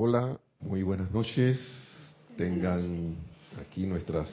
[0.00, 1.58] Hola, muy buenas noches.
[2.36, 3.16] Tengan
[3.60, 4.32] aquí nuestras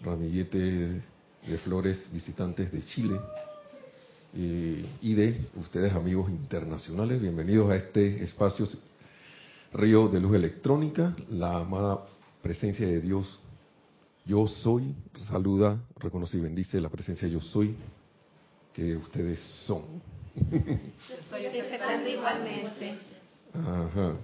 [0.00, 1.02] ramilletes
[1.46, 3.20] de flores visitantes de Chile
[4.34, 7.20] eh, y de ustedes amigos internacionales.
[7.20, 8.66] Bienvenidos a este espacio
[9.74, 12.06] Río de Luz Electrónica, la amada
[12.40, 13.38] presencia de Dios.
[14.24, 14.94] Yo soy,
[15.28, 17.76] saluda, reconoce y bendice la presencia yo soy
[18.72, 19.82] que ustedes son.
[20.40, 22.94] Yo aceptando igualmente.
[23.52, 24.16] Ajá.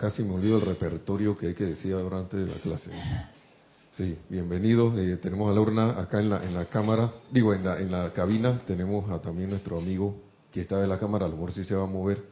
[0.00, 2.90] Casi me olvido el repertorio que hay que decir ahora antes de la clase.
[3.98, 4.98] Sí, bienvenidos.
[4.98, 7.92] Eh, tenemos a la urna acá en la, en la cámara, digo, en la, en
[7.92, 8.62] la cabina.
[8.66, 10.16] Tenemos a también nuestro amigo
[10.50, 12.24] que está en la cámara, a lo mejor sí se va a mover.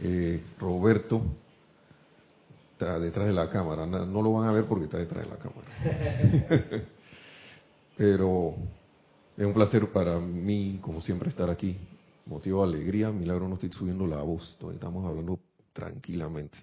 [0.00, 1.22] Eh, Roberto
[2.72, 3.86] está detrás de la cámara.
[3.86, 5.68] No, no lo van a ver porque está detrás de la cámara.
[7.96, 8.56] Pero
[9.36, 11.78] es un placer para mí, como siempre, estar aquí.
[12.26, 15.38] Motivo de alegría, milagro no estoy subiendo la voz, estamos hablando
[15.74, 16.56] tranquilamente.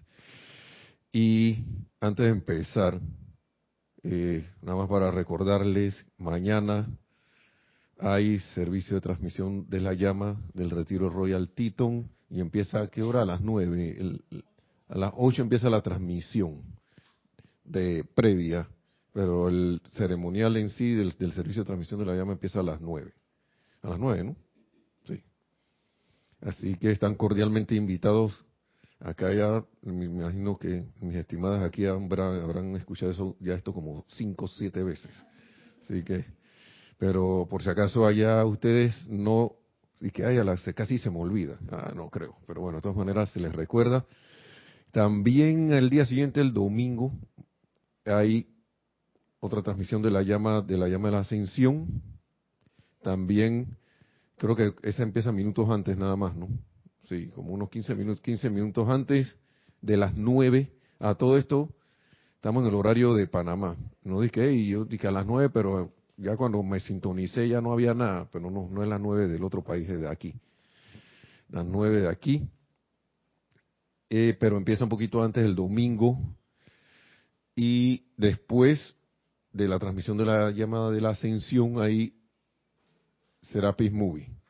[1.13, 1.65] Y
[1.99, 2.99] antes de empezar,
[4.01, 6.87] eh, nada más para recordarles, mañana
[7.99, 13.03] hay servicio de transmisión de la llama del retiro Royal Teton y empieza a qué
[13.03, 13.21] hora?
[13.21, 14.19] A las nueve.
[14.87, 16.63] a las ocho empieza la transmisión
[17.63, 18.67] de previa,
[19.13, 22.63] pero el ceremonial en sí del, del, servicio de transmisión de la llama empieza a
[22.63, 23.13] las nueve.
[23.83, 24.35] A las nueve, ¿no?
[25.05, 25.21] Sí.
[26.39, 28.45] Así que están cordialmente invitados
[29.03, 34.45] Acá ya me imagino que mis estimadas aquí habrán, escuchado eso ya esto como cinco
[34.45, 35.11] o siete veces.
[35.81, 36.23] Así que,
[36.99, 39.55] pero por si acaso allá ustedes no,
[39.99, 41.57] y que haya, casi se me olvida.
[41.71, 42.37] Ah, no creo.
[42.45, 44.05] Pero bueno, de todas maneras se les recuerda.
[44.91, 47.11] También el día siguiente, el domingo,
[48.05, 48.47] hay
[49.39, 52.03] otra transmisión de la llama de la llama de la ascensión.
[53.01, 53.77] También
[54.37, 56.49] creo que esa empieza minutos antes nada más, ¿no?
[57.11, 59.35] Sí, como unos 15 minutos, 15 minutos antes
[59.81, 60.71] de las 9.
[60.99, 61.69] A todo esto,
[62.35, 63.75] estamos en el horario de Panamá.
[64.03, 67.73] No dije, y yo dije a las 9, pero ya cuando me sintonicé ya no
[67.73, 70.33] había nada, pero no, no es las 9 del otro país, es de aquí.
[71.49, 72.47] Las 9 de aquí.
[74.09, 76.17] Eh, pero empieza un poquito antes el domingo.
[77.55, 78.95] Y después
[79.51, 82.15] de la transmisión de la llamada de la ascensión, ahí
[83.41, 84.40] será Peace Movie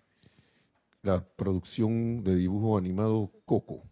[1.03, 3.83] la producción de dibujo animado Coco.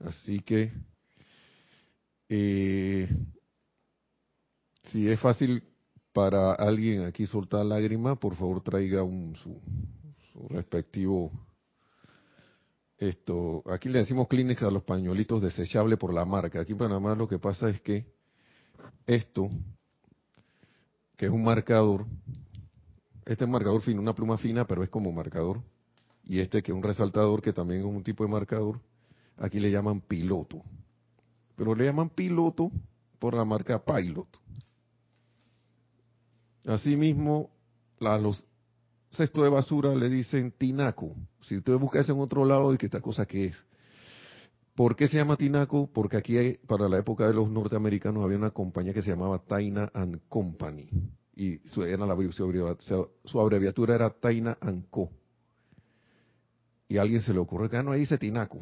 [0.00, 0.72] Así que,
[2.28, 3.08] eh,
[4.84, 5.62] si es fácil
[6.12, 9.60] para alguien aquí soltar lágrima, por favor traiga un, su,
[10.48, 11.32] respectivo
[12.98, 16.60] esto, aquí le decimos Kleenex a los pañuelitos desechables por la marca.
[16.60, 18.06] Aquí en Panamá lo que pasa es que
[19.06, 19.50] esto,
[21.16, 22.06] que es un marcador,
[23.26, 25.62] este es marcador fino, una pluma fina, pero es como marcador,
[26.26, 28.80] y este que es un resaltador que también es un tipo de marcador,
[29.38, 30.62] aquí le llaman piloto.
[31.54, 32.70] Pero le llaman piloto
[33.18, 34.28] por la marca Pilot.
[36.66, 37.50] Asimismo,
[38.00, 38.44] a los
[39.12, 41.14] cestos de basura le dicen tinaco.
[41.40, 43.56] Si usted busca eso en otro lado, ¿y qué esta cosa qué es?
[44.74, 45.88] ¿Por qué se llama tinaco?
[45.90, 49.90] Porque aquí para la época de los norteamericanos había una compañía que se llamaba Taina
[49.94, 50.88] and Company.
[51.36, 52.76] Y su, la,
[53.24, 55.10] su abreviatura era Taina and Co
[56.88, 58.60] y a alguien se le ocurre que ah, no, ahí dice Tinaco.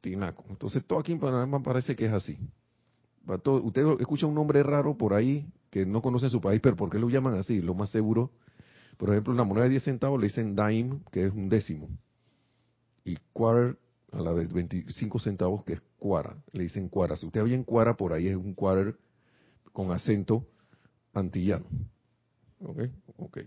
[0.00, 0.44] Tinaco.
[0.48, 2.38] Entonces todo aquí en Panamá parece que es así.
[3.26, 6.98] usted escucha un nombre raro por ahí que no conoce su país, pero ¿por qué
[6.98, 7.60] lo llaman así?
[7.60, 8.30] Lo más seguro,
[8.96, 11.88] por ejemplo, una moneda de 10 centavos le dicen dime, que es un décimo.
[13.04, 13.76] Y quarter,
[14.12, 17.16] a la de 25 centavos, que es cuara, le dicen cuara.
[17.16, 18.96] Si usted oye en cuara, por ahí es un quarter
[19.72, 20.46] con acento
[21.12, 21.66] antillano.
[22.60, 22.82] ¿Ok?
[23.16, 23.38] Ok.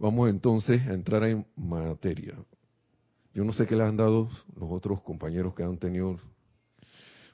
[0.00, 2.34] Vamos entonces a entrar en materia.
[3.34, 6.22] Yo no sé qué le han dado los otros compañeros que han tenido, los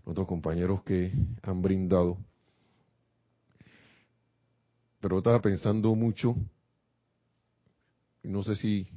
[0.04, 1.12] otros compañeros que
[1.42, 2.18] han brindado,
[5.00, 6.34] pero estaba pensando mucho,
[8.24, 8.88] y no sé si,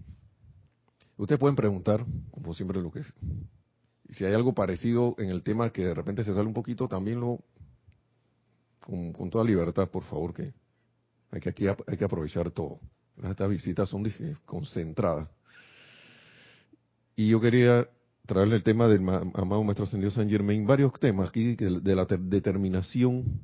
[1.17, 3.13] ustedes pueden preguntar, como siempre lo que es,
[4.09, 7.19] si hay algo parecido en el tema que de repente se sale un poquito, también
[7.19, 7.39] lo,
[8.79, 10.55] con, toda libertad, por favor, que
[11.29, 12.79] hay que, aquí hay que aprovechar todo.
[13.23, 14.05] Estas visitas son
[14.45, 15.27] concentradas.
[17.15, 17.87] Y yo quería
[18.25, 23.41] traerle el tema del amado Maestro Ascendido San Germain, varios temas aquí de la determinación,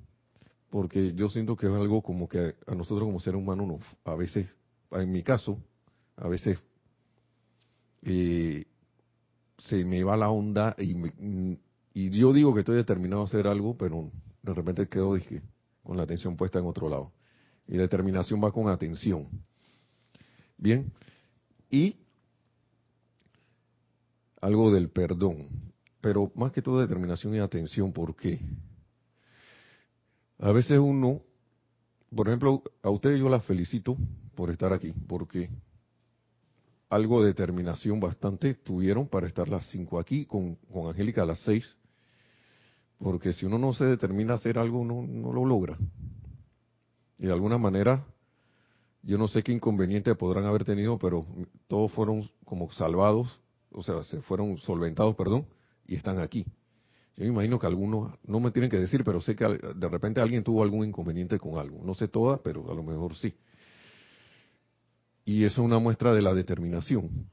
[0.70, 4.48] porque yo siento que es algo como que a nosotros como seres humanos, a veces,
[4.92, 5.58] en mi caso,
[6.16, 6.60] a veces
[8.04, 8.66] eh,
[9.58, 10.96] se me va la onda y,
[11.94, 14.12] y yo digo que estoy determinado a hacer algo, pero
[14.44, 15.42] de repente quedo dije,
[15.84, 17.12] con la atención puesta en otro lado.
[17.68, 19.28] Y determinación va con atención.
[20.58, 20.92] Bien.
[21.70, 21.98] Y
[24.42, 25.48] algo del perdón,
[26.02, 28.40] pero más que todo determinación y atención, ¿por qué?
[30.38, 31.22] A veces uno,
[32.16, 33.98] por ejemplo, a ustedes yo las felicito
[34.36, 35.50] por estar aquí, porque
[36.90, 41.40] algo de determinación bastante tuvieron para estar las cinco aquí, con, con Angélica a las
[41.40, 41.66] seis,
[43.00, 45.78] porque si uno no se determina a hacer algo, no, no lo logra.
[47.18, 48.06] Y de alguna manera,
[49.06, 51.26] yo no sé qué inconveniente podrán haber tenido, pero
[51.68, 53.40] todos fueron como salvados,
[53.72, 55.46] o sea, se fueron solventados, perdón,
[55.86, 56.46] y están aquí.
[57.16, 60.20] Yo me imagino que algunos, no me tienen que decir, pero sé que de repente
[60.20, 61.82] alguien tuvo algún inconveniente con algo.
[61.84, 63.34] No sé todas, pero a lo mejor sí.
[65.24, 67.30] Y eso es una muestra de la determinación.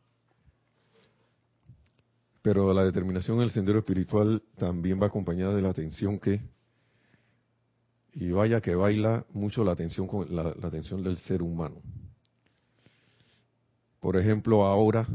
[2.43, 6.41] Pero la determinación en el sendero espiritual también va acompañada de la atención que,
[8.15, 11.77] y vaya que baila mucho la atención, con la, atención del ser humano.
[14.01, 15.07] Por ejemplo, ahora,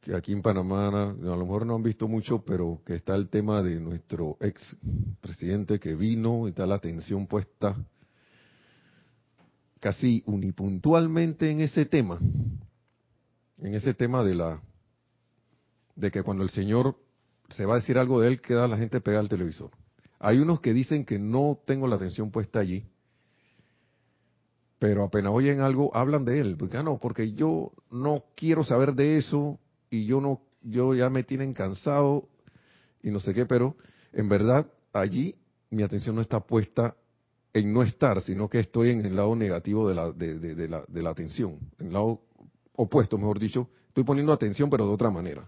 [0.00, 3.28] que aquí en Panamá a lo mejor no han visto mucho, pero que está el
[3.28, 4.60] tema de nuestro ex
[5.20, 7.76] presidente que vino y está la atención puesta
[9.80, 12.20] casi unipuntualmente en ese tema,
[13.58, 14.62] en ese tema de la
[15.96, 16.96] de que cuando el Señor
[17.50, 19.70] se va a decir algo de él, queda la gente pegada al televisor.
[20.24, 22.84] Hay unos que dicen que no tengo la atención puesta allí,
[24.78, 26.56] pero apenas oyen algo, hablan de él.
[26.56, 29.58] Porque, ah, no, porque yo no quiero saber de eso
[29.90, 32.28] y yo no, yo ya me tienen cansado
[33.02, 33.76] y no sé qué, pero
[34.12, 35.34] en verdad allí
[35.70, 36.94] mi atención no está puesta
[37.52, 41.02] en no estar, sino que estoy en el lado negativo de la, de, la, de
[41.02, 42.20] la atención, en el lado
[42.76, 45.44] opuesto, mejor dicho, estoy poniendo atención pero de otra manera.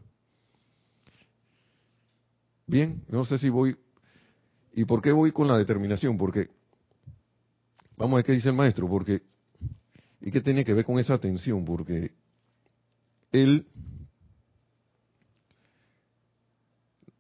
[2.67, 3.77] Bien, no sé si voy.
[4.77, 6.19] ¿Y por qué voy con la determinación?
[6.19, 6.51] Porque,
[7.97, 9.23] vamos a ver qué dice el maestro, porque,
[10.21, 11.65] ¿y qué tiene que ver con esa atención?
[11.65, 12.13] Porque
[13.31, 13.69] él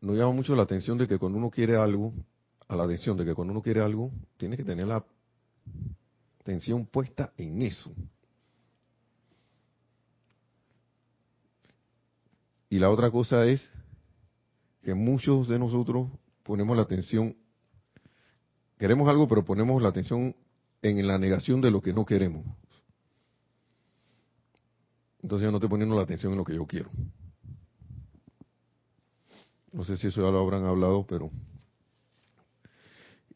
[0.01, 2.12] nos llama mucho la atención de que cuando uno quiere algo,
[2.67, 5.05] a la atención de que cuando uno quiere algo, tiene que tener la
[6.41, 7.93] atención puesta en eso.
[12.69, 13.71] Y la otra cosa es
[14.83, 16.09] que muchos de nosotros
[16.43, 17.37] ponemos la atención,
[18.85, 20.37] queremos algo, pero ponemos la atención
[20.83, 22.45] en la negación de lo que no queremos.
[25.23, 26.91] Entonces yo no estoy poniendo la atención en lo que yo quiero.
[29.73, 31.31] No sé si eso ya lo habrán hablado, pero...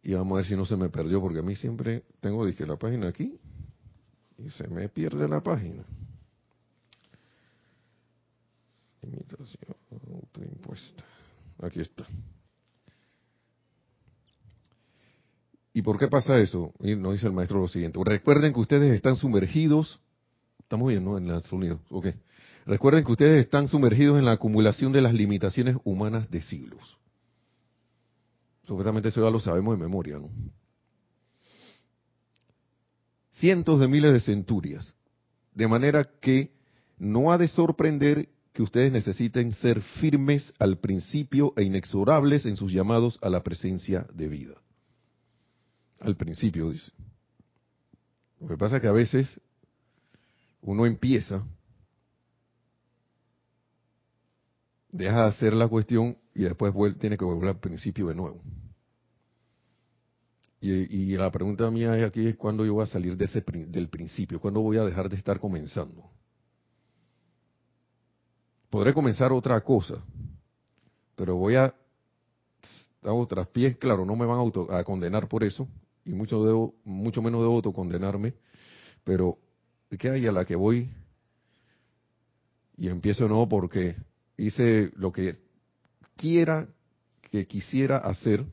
[0.03, 2.67] Y vamos a ver si no se me perdió, porque a mí siempre tengo, dije,
[2.67, 3.41] la página aquí
[4.37, 5.83] y se me pierde la página.
[9.01, 9.77] Imitación
[10.13, 11.05] autoimpuesta.
[11.63, 12.07] Aquí está.
[15.79, 16.73] ¿Y por qué pasa eso?
[16.81, 18.01] Y nos dice el maestro lo siguiente.
[18.03, 20.01] Recuerden que ustedes están sumergidos.
[20.59, 21.17] Estamos bien, ¿no?
[21.17, 21.79] En el sonido.
[21.89, 22.09] Ok.
[22.67, 26.99] Recuerden que ustedes están sumergidos en la acumulación de las limitaciones humanas de siglos.
[28.67, 30.31] Supuestamente eso ya lo sabemos de memoria, ¿no?
[33.35, 34.97] Cientos de miles de centurias.
[35.55, 36.51] De manera que
[36.99, 42.73] no ha de sorprender que ustedes necesiten ser firmes al principio e inexorables en sus
[42.73, 44.55] llamados a la presencia de vida.
[46.01, 46.93] Al principio, dice.
[48.41, 49.41] Lo que pasa es que a veces
[50.63, 51.45] uno empieza
[54.91, 58.41] deja de hacer la cuestión y después tiene que volver al principio de nuevo.
[60.61, 64.41] Y, la pregunta mía aquí es cuándo yo voy a salir de ese, del principio,
[64.41, 66.11] cuándo voy a dejar de estar comenzando.
[68.69, 70.03] Podré comenzar otra cosa,
[71.15, 71.73] pero voy a
[73.03, 75.69] hago otras pies, claro, no me van a, a condenar por eso,
[76.09, 78.33] y mucho, debo, mucho menos debo autocondenarme,
[79.05, 79.37] pero
[79.99, 80.91] ¿qué hay a la que voy?
[82.79, 83.95] Y empiezo no porque
[84.39, 85.35] hice lo que
[86.17, 86.67] quiera
[87.31, 88.47] que quisiera hacer,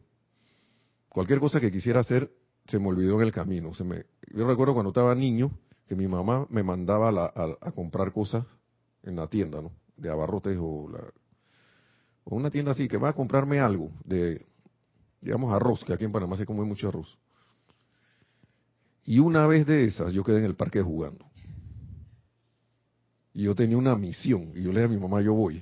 [1.08, 2.30] cualquier cosa que quisiera hacer,
[2.68, 3.74] se me olvidó en el camino.
[3.74, 5.58] Se me, yo recuerdo cuando estaba niño
[5.88, 7.32] que mi mamá me mandaba
[7.62, 8.46] a, comprar cosas
[9.04, 9.72] en la tienda, ¿no?
[9.96, 11.00] De abarrotes o, la,
[12.26, 14.46] o una tienda así, que va a comprarme algo de,
[15.22, 17.18] digamos, arroz, que aquí en Panamá se come mucho arroz.
[19.06, 21.26] Y una vez de esas, yo quedé en el parque jugando.
[23.34, 24.52] Y yo tenía una misión.
[24.56, 25.62] Y yo le dije a mi mamá, yo voy.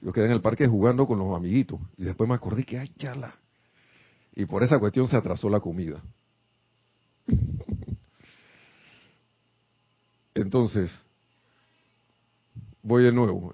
[0.00, 1.80] Yo quedé en el parque jugando con los amiguitos.
[1.96, 3.34] Y después me acordé que, ay, charla.
[4.36, 6.00] Y por esa cuestión se atrasó la comida.
[10.34, 10.92] Entonces,
[12.82, 13.52] voy de nuevo.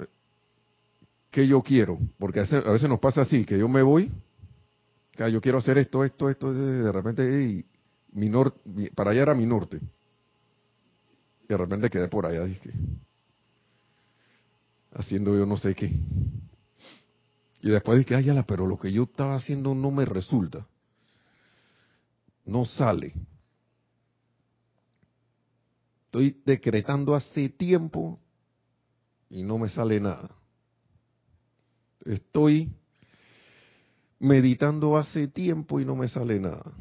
[1.30, 1.98] ¿Qué yo quiero?
[2.18, 4.10] Porque a veces nos pasa así, que yo me voy,
[5.12, 7.64] que yo quiero hacer esto, esto, esto, de repente, y
[8.12, 8.30] mi
[8.90, 9.80] para allá era mi norte
[11.50, 12.70] de repente quedé por allá, dije.
[14.92, 15.90] haciendo yo no sé qué.
[17.62, 20.66] Y después dije, ay, ya, pero lo que yo estaba haciendo no me resulta.
[22.44, 23.12] No sale.
[26.06, 28.20] Estoy decretando hace tiempo
[29.28, 30.30] y no me sale nada.
[32.04, 32.72] Estoy
[34.20, 36.72] meditando hace tiempo y no me sale nada.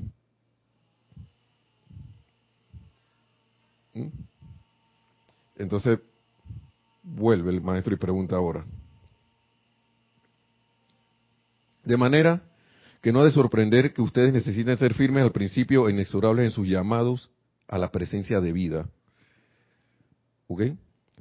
[5.58, 6.00] Entonces,
[7.04, 8.66] vuelve el maestro y pregunta ahora.
[11.84, 12.44] De manera
[13.02, 16.52] que no ha de sorprender que ustedes necesiten ser firmes al principio e inexorables en
[16.52, 17.32] sus llamados
[17.68, 18.90] a la presencia de vida.
[20.48, 20.64] ¿Ok?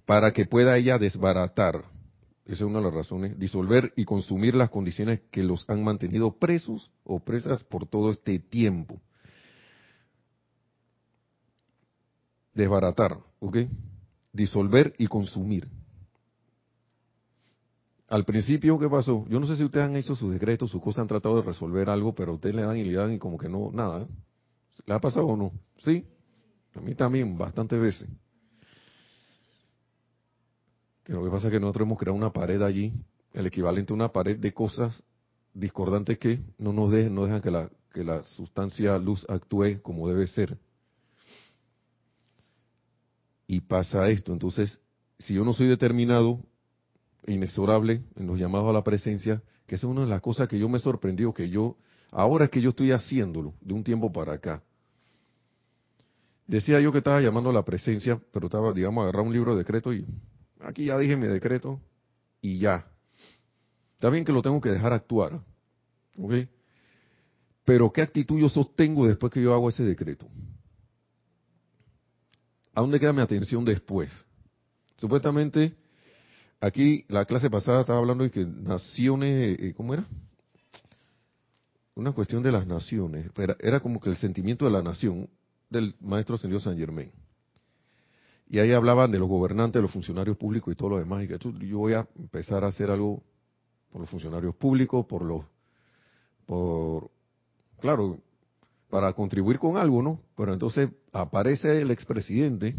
[0.05, 1.85] Para que pueda ella desbaratar,
[2.47, 6.33] esa es una de las razones, disolver y consumir las condiciones que los han mantenido
[6.33, 9.01] presos o presas por todo este tiempo.
[12.59, 13.57] Desbaratar, ¿ok?
[14.33, 15.69] Disolver y consumir.
[18.09, 19.25] Al principio, ¿qué pasó?
[19.29, 21.89] Yo no sé si ustedes han hecho sus decretos, sus cosas, han tratado de resolver
[21.89, 24.03] algo, pero ustedes le dan y le dan y como que no, nada.
[24.03, 24.07] ¿eh?
[24.87, 25.53] ¿Le ha pasado o no?
[25.85, 26.05] Sí.
[26.75, 28.09] A mí también, bastantes veces.
[31.05, 32.93] Que lo que pasa es que nosotros hemos creado una pared allí,
[33.35, 35.05] el equivalente a una pared de cosas
[35.55, 40.09] discordantes que no nos dejan, no dejan que la, que la sustancia luz actúe como
[40.09, 40.59] debe ser.
[43.49, 44.33] Y pasa esto.
[44.33, 44.81] Entonces,
[45.19, 46.41] si yo no soy determinado,
[47.27, 50.69] inexorable en los llamados a la presencia, que es una de las cosas que yo
[50.69, 51.77] me sorprendió, que yo,
[52.13, 54.63] ahora es que yo estoy haciéndolo, de un tiempo para acá.
[56.47, 59.59] Decía yo que estaba llamando a la presencia, pero estaba, digamos, agarrar un libro de
[59.59, 60.07] decreto y
[60.61, 61.81] aquí ya dije mi decreto
[62.41, 62.87] y ya.
[63.95, 65.41] Está bien que lo tengo que dejar actuar,
[66.17, 66.35] ¿ok?
[67.65, 70.27] Pero ¿qué actitud yo sostengo después que yo hago ese decreto?
[72.79, 74.09] ¿A dónde queda mi atención después?
[74.99, 75.75] Supuestamente
[76.61, 80.05] Aquí la clase pasada estaba hablando de que naciones, eh, ¿cómo era?
[81.97, 83.31] Una cuestión de las naciones.
[83.59, 85.29] Era, como que el sentimiento de la nación
[85.71, 87.11] del maestro señor San Germain.
[88.49, 91.25] Y ahí hablaban de los gobernantes, de los funcionarios públicos y todo lo demás.
[91.25, 93.23] Y que yo voy a empezar a hacer algo
[93.91, 95.45] por los funcionarios públicos, por los,
[96.47, 97.11] por,
[97.81, 98.19] claro,
[98.91, 100.21] para contribuir con algo, ¿no?
[100.37, 102.75] Pero entonces aparece el expresidente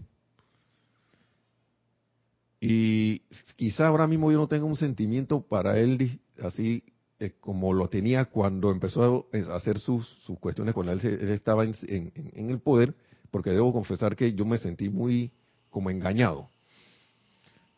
[2.61, 3.19] y
[3.55, 6.83] quizá ahora mismo yo no tenga un sentimiento para él así
[7.21, 12.13] eh, como lo tenía cuando empezó a hacer sus, sus cuestiones cuando él, estaba en,
[12.33, 12.95] el poder,
[13.29, 15.29] porque debo confesar que yo me sentí muy
[15.69, 16.49] como engañado.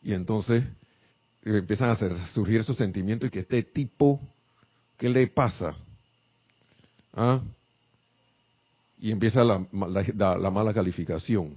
[0.00, 0.62] Y entonces
[1.42, 4.20] eh, empiezan a hacer, surgir esos sentimientos y que este tipo,
[4.96, 5.74] ¿qué le pasa?
[7.12, 7.40] ¿Ah?
[9.02, 11.56] Y empieza la, la mala calificación.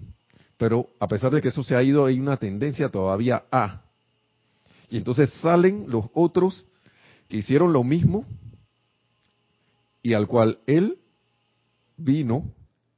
[0.57, 3.83] Pero a pesar de que eso se ha ido, hay una tendencia todavía a.
[4.89, 6.65] Y entonces salen los otros
[7.27, 8.25] que hicieron lo mismo
[10.01, 10.97] y al cual él
[11.97, 12.51] vino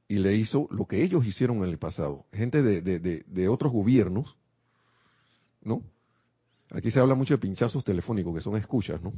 [0.08, 2.24] y le hizo lo que ellos hicieron en el pasado.
[2.32, 4.34] Gente de, de, de, otros gobiernos,
[5.62, 5.82] ¿no?
[6.70, 9.12] Aquí se habla mucho de pinchazos telefónicos, que son escuchas, ¿no?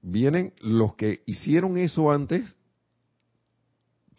[0.00, 2.56] Vienen los que hicieron eso antes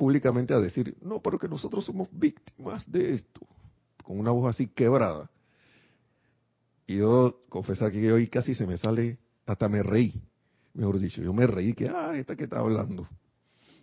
[0.04, 3.48] públicamente a decir, no, pero que nosotros somos víctimas de esto,
[4.04, 5.32] con una voz así quebrada.
[6.86, 10.22] Y yo confesar que hoy casi se me sale, hasta me reí,
[10.74, 13.08] mejor dicho, yo me reí que, ah, esta que está hablando.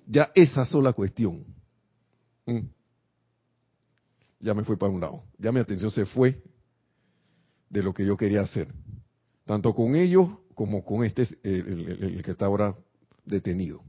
[0.07, 1.43] Ya esa sola cuestión.
[2.45, 2.67] Mm,
[4.41, 6.43] ya me fue para un lado, ya mi atención se fue
[7.71, 8.69] de lo que yo quería hacer,
[9.47, 12.77] tanto con ellos como con este, el que está ahora
[13.25, 13.83] detenido.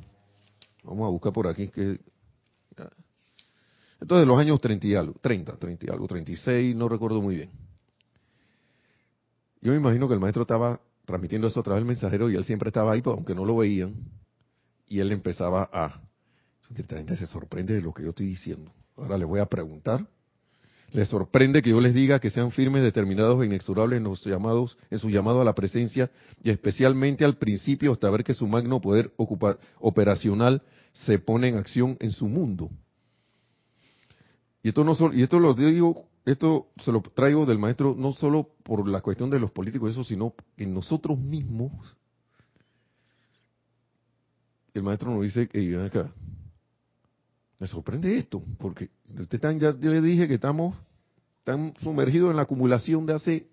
[0.85, 1.99] vamos a buscar por aquí que
[4.01, 7.51] entonces, los años 30 y algo, 30, 30 y algo, 36, no recuerdo muy bien.
[9.61, 12.45] Yo me imagino que el maestro estaba transmitiendo eso a través del mensajero y él
[12.45, 13.95] siempre estaba ahí, pues, aunque no lo veían,
[14.87, 16.01] y él empezaba a...
[16.77, 18.71] Esta gente se sorprende de lo que yo estoy diciendo.
[18.97, 20.07] Ahora les voy a preguntar.
[20.93, 24.79] ¿Les sorprende que yo les diga que sean firmes, determinados e inexorables en, los llamados,
[24.91, 26.11] en su llamado a la presencia
[26.43, 29.13] y especialmente al principio hasta ver que su magno poder
[29.79, 30.63] operacional
[30.93, 32.71] se pone en acción en su mundo?
[34.63, 38.51] Y esto, no y esto lo digo esto se lo traigo del maestro no solo
[38.63, 41.97] por la cuestión de los políticos, eso, sino en nosotros mismos.
[44.75, 46.13] El maestro nos dice que ven acá.
[47.59, 48.91] Me sorprende esto, porque
[49.31, 50.77] están, ya yo le dije que estamos
[51.45, 53.49] tan sumergidos en la acumulación de hace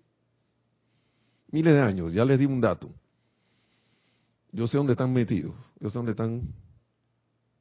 [1.50, 2.12] miles de años.
[2.12, 2.90] Ya les di un dato.
[4.52, 6.54] Yo sé dónde están metidos, yo sé dónde están,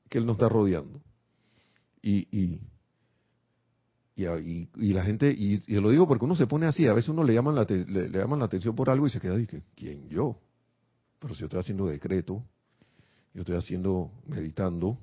[0.10, 1.02] que él nos está rodeando.
[2.02, 2.62] Y, y
[4.16, 7.24] y, la gente, y, y, lo digo porque uno se pone así, a veces uno
[7.24, 10.40] le llaman la, le, llaman la atención por algo y se queda y ¿quién yo?
[11.20, 12.42] Pero si yo estoy haciendo decreto,
[13.34, 14.98] yo estoy haciendo, meditando,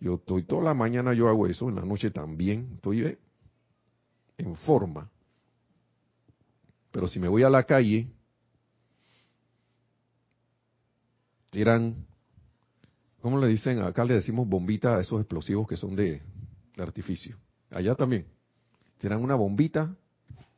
[0.00, 3.18] yo estoy toda la mañana yo hago eso, en la noche también, estoy eh,
[4.38, 5.08] en forma.
[6.90, 8.08] Pero si me voy a la calle,
[11.50, 12.04] tiran,
[13.20, 13.78] ¿cómo le dicen?
[13.80, 16.20] Acá le decimos bombita a esos explosivos que son de
[16.76, 17.38] artificio
[17.74, 18.26] Allá también.
[18.98, 19.94] Tiran una bombita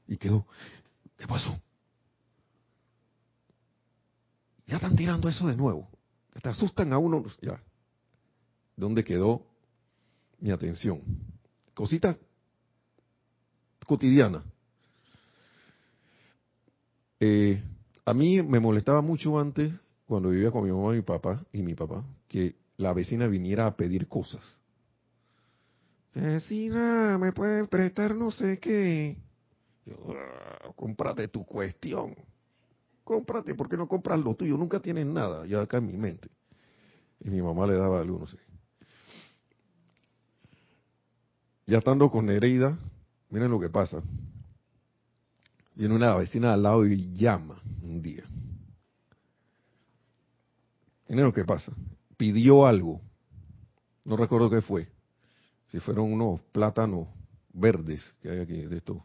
[0.07, 0.47] y quedó.
[1.17, 1.59] ¿Qué pasó?
[4.67, 5.89] Ya están tirando eso de nuevo.
[6.43, 7.25] Te asustan a uno.
[7.41, 7.61] Ya.
[8.77, 9.47] ¿Dónde quedó
[10.39, 11.01] mi atención?
[11.75, 12.17] Cosita
[13.87, 14.43] cotidiana.
[17.21, 17.63] Eh,
[18.05, 19.73] a mí me molestaba mucho antes,
[20.07, 23.67] cuando vivía con mi mamá y mi papá, y mi papá, que la vecina viniera
[23.67, 24.43] a pedir cosas.
[26.17, 29.19] Vecina, ¿me puedes prestar no sé qué?
[29.85, 32.17] Yo, ah, cómprate tu cuestión.
[33.05, 34.57] Cómprate, ¿por qué no compras lo tuyo?
[34.57, 36.31] Nunca tienes nada, ya acá en mi mente.
[37.21, 38.39] Y mi mamá le daba algo, no sé.
[41.67, 42.79] Ya estando con Nereida,
[43.29, 44.03] miren lo que pasa.
[45.75, 48.25] Viene una vecina al lado y llama un día.
[51.09, 51.73] Miren lo que pasa.
[52.17, 53.03] Pidió algo.
[54.07, 54.96] No recuerdo qué fue
[55.69, 57.09] si fueron unos plátanos
[57.53, 59.05] verdes que hay aquí de esto.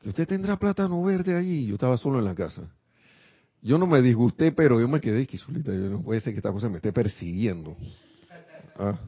[0.00, 1.66] Que usted tendrá plátano verde allí.
[1.66, 2.68] Yo estaba solo en la casa.
[3.60, 5.70] Yo no me disgusté, pero yo me quedé solita.
[5.70, 7.76] No puede ser que esta cosa me esté persiguiendo.
[8.76, 8.98] Ah.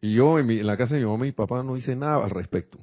[0.00, 2.30] Y yo en, la casa de mi mamá y mi papá no hice nada al
[2.30, 2.78] respecto.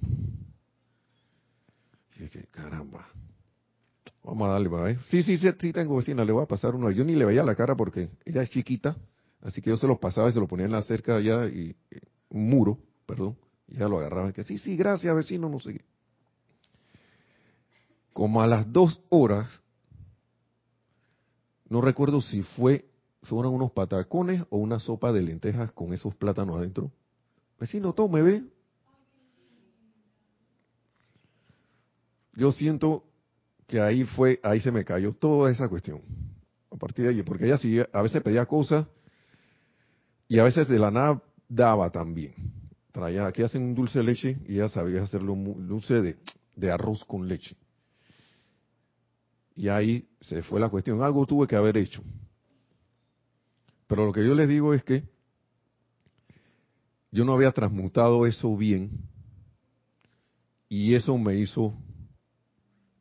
[2.17, 3.07] Y dije, caramba.
[4.23, 4.99] Vamos a darle para ver.
[5.09, 6.89] Sí, sí, sí, sí tengo vecina, le voy a pasar uno.
[6.91, 8.95] Yo ni le veía la cara porque ella es chiquita
[9.45, 11.75] Así que yo se los pasaba y se lo ponía en la cerca allá, y,
[12.29, 15.75] un muro, perdón, y ya lo agarraba y que sí, sí, gracias vecino, no sé
[15.75, 15.85] qué.
[18.11, 19.47] Como a las dos horas,
[21.69, 22.85] no recuerdo si fue,
[23.21, 26.91] fueron unos patacones o una sopa de lentejas con esos plátanos adentro.
[27.59, 28.43] Vecino, tome, ve.
[32.33, 33.03] Yo siento
[33.67, 36.01] que ahí fue, ahí se me cayó toda esa cuestión.
[36.71, 38.87] A partir de allí, porque ella sí, a veces pedía cosas
[40.27, 42.33] y a veces de la nada daba también.
[42.91, 46.17] Traía, aquí hacen un dulce de leche y ella sabía hacerlo dulce de,
[46.55, 47.55] de arroz con leche.
[49.55, 51.01] Y ahí se fue la cuestión.
[51.01, 52.01] Algo tuve que haber hecho.
[53.87, 55.03] Pero lo que yo les digo es que
[57.11, 58.91] yo no había transmutado eso bien
[60.67, 61.77] y eso me hizo,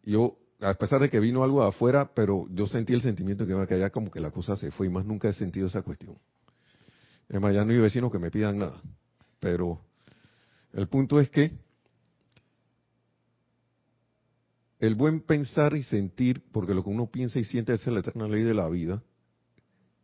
[0.04, 3.66] yo, a pesar de que vino algo de afuera, pero yo sentí el sentimiento que,
[3.66, 6.16] que allá como que la cosa se fue y más nunca he sentido esa cuestión.
[7.28, 8.80] Es más, ya no hay vecinos que me pidan nada.
[9.40, 9.80] Pero
[10.72, 11.52] el punto es que
[14.78, 18.28] el buen pensar y sentir, porque lo que uno piensa y siente es la eterna
[18.28, 19.02] ley de la vida,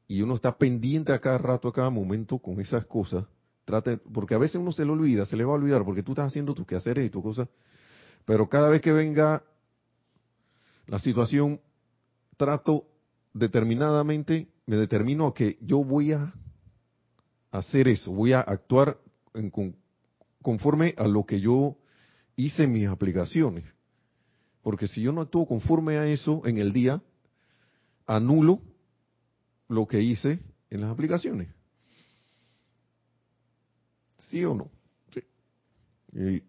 [0.09, 3.26] y uno está pendiente a cada rato, a cada momento con esas cosas,
[3.64, 6.12] trate, porque a veces uno se lo olvida, se le va a olvidar, porque tú
[6.12, 7.48] estás haciendo tus quehaceres y tus cosas,
[8.24, 9.44] pero cada vez que venga
[10.87, 11.61] la situación,
[12.37, 12.87] trato
[13.35, 16.33] determinadamente, me determino a que yo voy a
[17.50, 18.98] hacer eso, voy a actuar
[19.34, 19.50] en,
[20.42, 21.76] conforme a lo que yo
[22.36, 23.64] hice en mis aplicaciones.
[24.62, 27.02] Porque si yo no actúo conforme a eso en el día,
[28.06, 28.60] anulo
[29.68, 31.48] lo que hice en las aplicaciones.
[34.28, 34.70] ¿Sí o no?
[35.12, 36.42] Sí.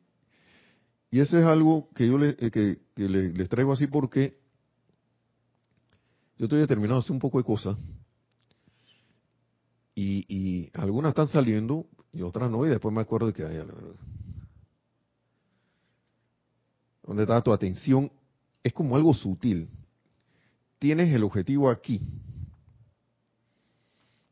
[1.11, 4.39] Y, eso es algo que yo le, eh, que, les traigo así porque
[6.37, 7.77] yo estoy determinado a hacer un poco de cosas
[9.95, 13.61] y, algunas están saliendo y otras no, y después me acuerdo de que hay.
[17.03, 18.11] Donde está tu atención,
[18.63, 19.69] es como algo sutil.
[20.79, 22.01] Tienes el objetivo aquí.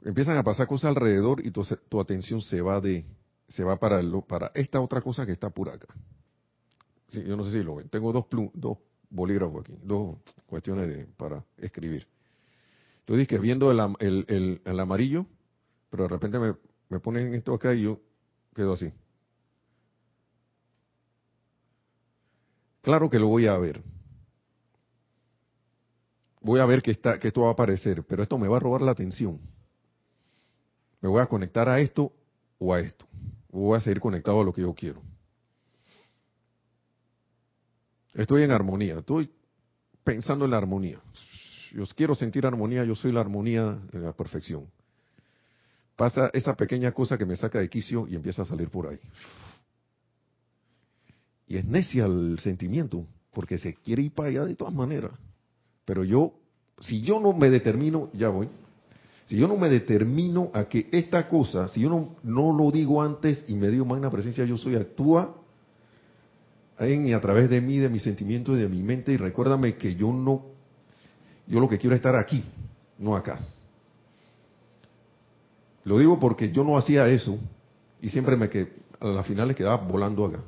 [0.02, 3.06] Empiezan a pasar cosas alrededor y tu, tu atención se va de
[3.50, 5.88] se va para lo, para esta otra cosa que está por acá.
[7.12, 7.89] yo no sé si lo ven.
[7.89, 8.78] Tengo dos dos
[9.10, 12.08] bolígrafos aquí, dos cuestiones de, para escribir.
[13.00, 15.26] Entonces, que viendo el, el, el amarillo,
[15.89, 16.56] pero de repente me,
[16.89, 17.99] me ponen esto acá y yo
[18.56, 18.91] quedo así.
[22.82, 23.84] Claro que lo voy a ver.
[26.41, 28.62] Voy a ver que, está, que esto va a aparecer, pero esto me va a
[28.62, 29.39] robar la atención.
[31.02, 32.13] Me voy a conectar a esto
[32.58, 33.06] o a esto.
[33.49, 35.02] Voy a seguir conectado a lo que yo quiero.
[38.13, 39.30] Estoy en armonía, estoy
[40.04, 40.99] pensando en la armonía.
[41.71, 44.69] Yo quiero sentir armonía, yo soy la armonía en la perfección.
[46.00, 48.98] Pasa esa pequeña cosa que me saca de quicio y empieza a salir por ahí.
[51.46, 55.12] Y es necia el sentimiento, porque se quiere ir para allá de todas maneras.
[55.84, 56.32] Pero yo,
[56.80, 58.48] si yo no me determino, ya voy.
[59.26, 63.02] Si yo no me determino a que esta cosa, si yo no, no lo digo
[63.02, 65.36] antes y me digo magna presencia, yo soy, actúa
[66.80, 69.76] en y a través de mí, de mis sentimientos y de mi mente, y recuérdame
[69.76, 70.46] que yo no,
[71.46, 72.42] yo lo que quiero es estar aquí,
[72.98, 73.46] no acá.
[75.84, 77.38] Lo digo porque yo no hacía eso
[78.02, 80.39] y siempre me que a las finales quedaba volando acá.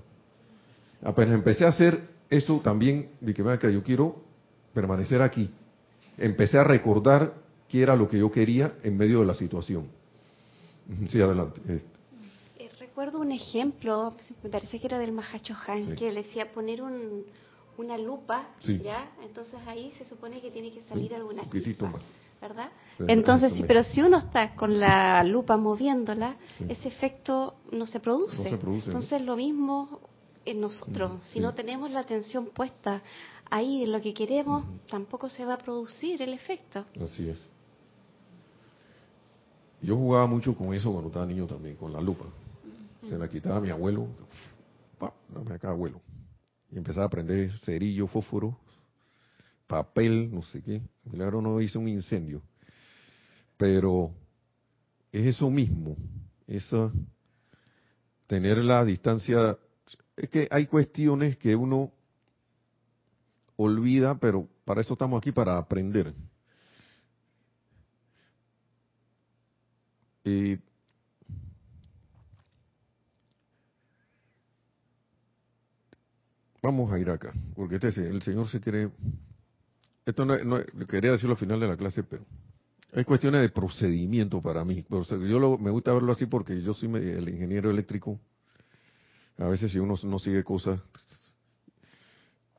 [1.03, 4.23] Apenas empecé a hacer eso también, de que, yo quiero
[4.73, 5.49] permanecer aquí.
[6.17, 7.33] Empecé a recordar
[7.67, 9.87] qué era lo que yo quería en medio de la situación.
[11.09, 11.61] Sí, adelante.
[12.57, 16.81] Eh, recuerdo un ejemplo, me parece que era del Mahacho Han, que le decía poner
[16.81, 18.49] una lupa,
[18.83, 19.11] ¿ya?
[19.23, 22.03] Entonces ahí se supone que tiene que salir alguna chispa, más.
[22.41, 22.71] ¿Verdad?
[23.07, 26.35] Entonces, pero si uno está con la lupa moviéndola,
[26.67, 28.49] ese efecto no se produce.
[28.49, 29.99] Entonces, lo mismo
[30.45, 31.21] en nosotros.
[31.31, 33.01] Si no tenemos la atención puesta
[33.49, 36.85] ahí en lo que queremos, tampoco se va a producir el efecto.
[37.03, 37.39] Así es.
[39.81, 42.25] Yo jugaba mucho con eso cuando estaba niño también, con la lupa.
[43.07, 44.07] Se la quitaba a mi abuelo,
[44.99, 45.99] pa, dame acá abuelo.
[46.71, 48.55] Y empezaba a aprender cerillo, fósforo,
[49.71, 50.81] papel, no sé qué.
[51.05, 52.41] Milagro no hice un incendio.
[53.55, 54.11] Pero
[55.13, 55.95] es eso mismo,
[56.45, 56.91] esa
[58.27, 59.57] tener la distancia
[60.17, 61.93] es que hay cuestiones que uno
[63.55, 66.13] olvida, pero para eso estamos aquí, para aprender.
[70.25, 70.57] Y
[76.61, 78.91] vamos a ir acá, porque este, el Señor se quiere...
[80.11, 82.23] Esto no, no, quería decirlo al final de la clase, pero
[82.93, 84.85] hay cuestiones de procedimiento para mí.
[84.89, 88.19] Yo lo, me gusta verlo así porque yo soy el ingeniero eléctrico
[89.41, 90.79] a veces si uno no sigue cosas,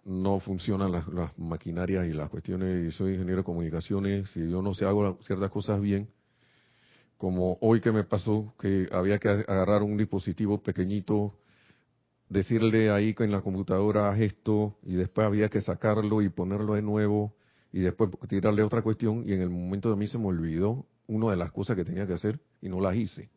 [0.04, 1.06] no funcionan las,
[1.38, 5.50] maquinarias y las cuestiones, y soy ingeniero de comunicaciones, si yo no sé hago ciertas
[5.50, 6.08] cosas bien,
[7.18, 11.38] como hoy que me pasó que había que agarrar un dispositivo pequeñito,
[12.28, 17.36] decirle ahí en la computadora esto y después había que sacarlo y ponerlo de nuevo
[17.72, 21.30] y después tirarle otra cuestión y en el momento de mí se me olvidó una
[21.30, 23.30] de las cosas que tenía que hacer y no las hice.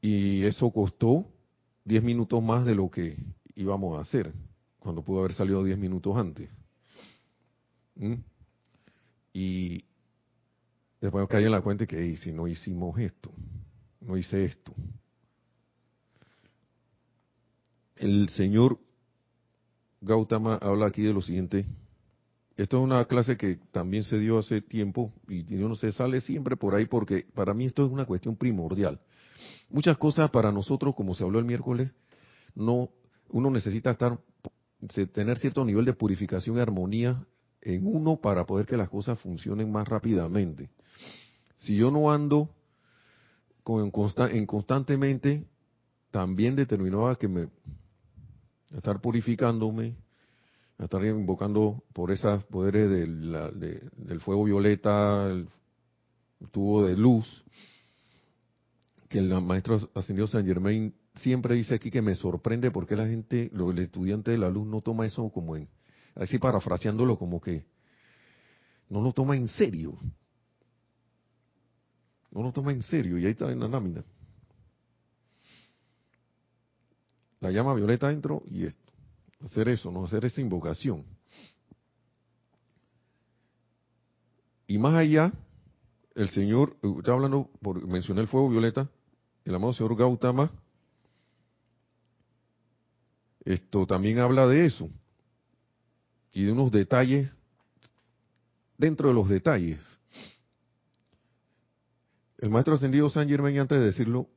[0.00, 1.26] Y eso costó
[1.84, 3.16] 10 minutos más de lo que
[3.54, 4.32] íbamos a hacer,
[4.78, 6.50] cuando pudo haber salido 10 minutos antes.
[7.96, 8.14] ¿Mm?
[9.32, 9.84] Y
[11.00, 13.30] después caí en la cuenta que si no hicimos esto,
[14.00, 14.74] no hice esto.
[17.96, 18.78] El señor
[20.04, 21.64] Gautama habla aquí de lo siguiente.
[22.56, 26.20] Esto es una clase que también se dio hace tiempo y yo no sé, sale
[26.20, 29.00] siempre por ahí porque para mí esto es una cuestión primordial.
[29.70, 31.90] Muchas cosas para nosotros, como se habló el miércoles,
[32.54, 32.90] no,
[33.30, 34.20] uno necesita estar,
[35.12, 37.26] tener cierto nivel de purificación y armonía
[37.60, 40.70] en uno para poder que las cosas funcionen más rápidamente.
[41.56, 42.50] Si yo no ando
[43.64, 43.90] con,
[44.30, 45.44] en constantemente,
[46.12, 47.48] también determinaba que me
[48.76, 49.96] estar purificándome,
[50.78, 55.48] estar invocando por esos poderes del, del fuego violeta, el
[56.50, 57.44] tubo de luz,
[59.08, 63.50] que el maestro ascendido San Germain siempre dice aquí que me sorprende porque la gente,
[63.52, 65.68] el estudiante de la luz no toma eso como en,
[66.16, 67.64] así parafraseándolo como que
[68.88, 69.96] no lo toma en serio.
[72.30, 74.04] No lo toma en serio y ahí está en la lámina.
[77.44, 78.90] La llama violeta dentro y esto.
[79.44, 81.04] Hacer eso, no hacer esa invocación.
[84.66, 85.30] Y más allá,
[86.14, 88.88] el Señor, está hablando, por, mencioné el fuego violeta,
[89.44, 90.50] el amado señor Gautama,
[93.44, 94.88] esto también habla de eso
[96.32, 97.30] y de unos detalles
[98.78, 99.80] dentro de los detalles.
[102.38, 104.30] El maestro ascendido San Germain, antes de decirlo,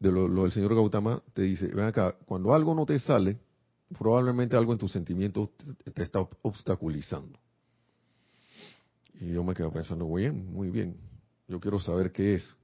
[0.00, 3.38] de lo, del señor Gautama, te dice, ven acá, cuando algo no te sale,
[3.96, 5.50] probablemente algo en tus sentimientos
[5.94, 7.38] te, está obstaculizando.
[9.20, 10.96] Y yo me quedo pensando, muy bien, muy bien,
[11.46, 12.56] yo quiero saber qué es.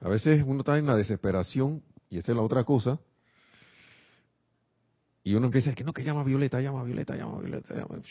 [0.00, 2.98] A veces uno está en la desesperación, y esa es la otra cosa,
[5.22, 8.02] Y uno empieza decir, no, que llama Violeta, llama Violeta, llama Violeta, llama...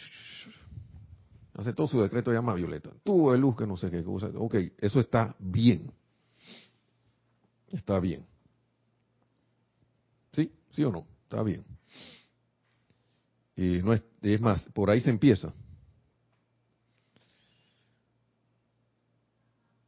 [1.56, 2.92] Hace todo su decreto, llama Violeta.
[3.04, 4.30] Tuvo de luz que no sé qué cosa.
[4.36, 5.92] Ok, eso está bien.
[7.72, 8.24] Está bien.
[10.78, 10.82] ¿Sí?
[10.82, 11.08] ¿Sí o no?
[11.24, 11.66] Está bien.
[13.56, 15.52] Y no es, es más, por ahí se empieza.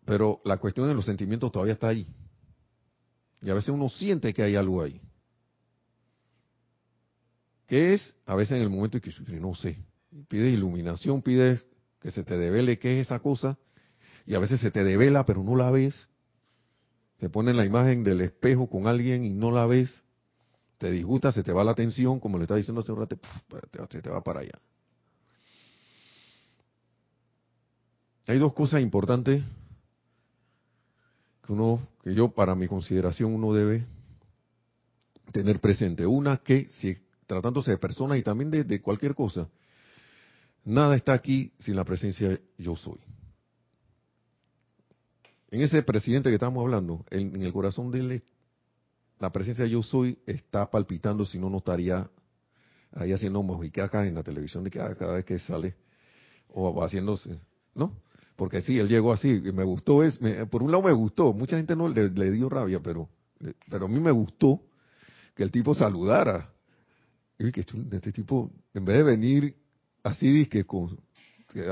[0.04, 2.08] Pero la cuestión de los sentimientos todavía está ahí.
[3.44, 5.00] Y a veces uno siente que hay algo ahí.
[7.68, 8.16] ¿Qué es?
[8.26, 9.78] A veces en el momento en que no sé.
[10.28, 11.64] Pides iluminación, pides
[12.02, 13.60] que se te devele qué es esa cosa.
[14.26, 15.94] Y a veces se te devela, pero no la ves.
[17.20, 20.04] Te ponen la imagen del espejo con alguien y no la ves.
[20.80, 23.18] Te disgusta, se te va la atención, como le estaba diciendo hace un rato,
[23.92, 24.60] se te va para allá.
[28.28, 29.44] Hay dos cosas importantes
[31.46, 33.86] que uno, que yo para mi consideración uno debe
[35.34, 36.06] tener presente.
[36.06, 39.50] Una que si tratándose de personas y también de, cualquier cosa,
[40.64, 43.00] nada está aquí sin la presencia yo soy.
[45.52, 48.24] En ese presidente que estamos hablando, en, el corazón de él,
[49.20, 52.10] la presencia yo soy está palpitando, si no, no estaría
[52.94, 55.76] ahí haciendo mojicacas en la televisión de cada, cada vez que sale
[56.50, 57.40] o haciéndose,
[57.76, 57.98] ¿no?
[58.36, 60.18] Porque sí, él llegó así, y me gustó, es,
[60.50, 63.10] por un lado me gustó, mucha gente no le, dio rabia, pero,
[63.70, 64.62] pero a mí me gustó
[65.36, 66.50] que el tipo saludara
[67.38, 69.56] y que este tipo, en vez de venir
[70.04, 70.98] así, que con,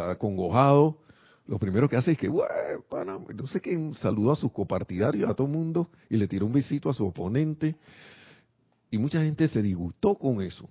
[0.10, 1.00] acongojado,
[1.48, 5.48] lo primero que hace es que, no sé qué, saludó a sus copartidarios, a todo
[5.48, 7.76] el mundo, y le tiró un besito a su oponente.
[8.92, 10.70] Y mucha gente se disgustó con eso.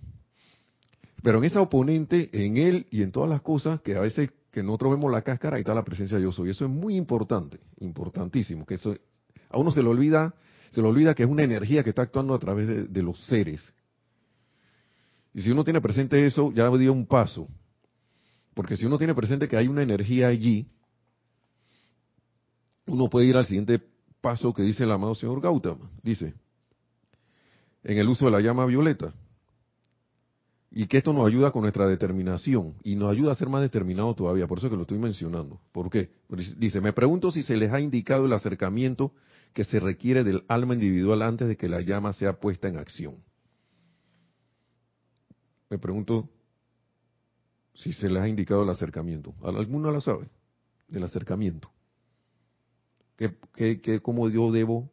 [1.23, 4.63] Pero en esa oponente, en él y en todas las cosas, que a veces que
[4.63, 6.51] nosotros vemos la cáscara, ahí está la presencia de yo soy.
[6.51, 8.97] Eso es muy importante, importantísimo, que eso
[9.51, 10.35] a uno se le olvida,
[10.71, 13.73] se le olvida que es una energía que está actuando a través de los seres,
[15.37, 17.47] y si uno tiene presente eso, ya dio un paso.
[18.57, 20.67] Porque si uno tiene presente que hay una energía allí,
[22.87, 23.83] uno puede ir al siguiente
[24.23, 25.91] paso que dice el amado señor Gautama.
[26.03, 26.33] Dice,
[27.85, 29.13] en el uso de la llama violeta.
[30.71, 34.17] Y que esto nos ayuda con nuestra determinación y nos ayuda a ser más determinados
[34.17, 34.47] todavía.
[34.47, 35.61] Por eso que lo estoy mencionando.
[35.71, 36.13] ¿Por qué?
[36.57, 39.13] Dice, me pregunto si se les ha indicado el acercamiento
[39.53, 43.17] que se requiere del alma individual antes de que la llama sea puesta en acción
[45.69, 46.29] me pregunto
[47.77, 49.35] si se les ha indicado el acercamiento.
[49.43, 50.29] ¿Alguno lo sabe?
[50.89, 51.71] Del acercamiento.
[53.17, 54.91] ¿Qué, cómo yo debo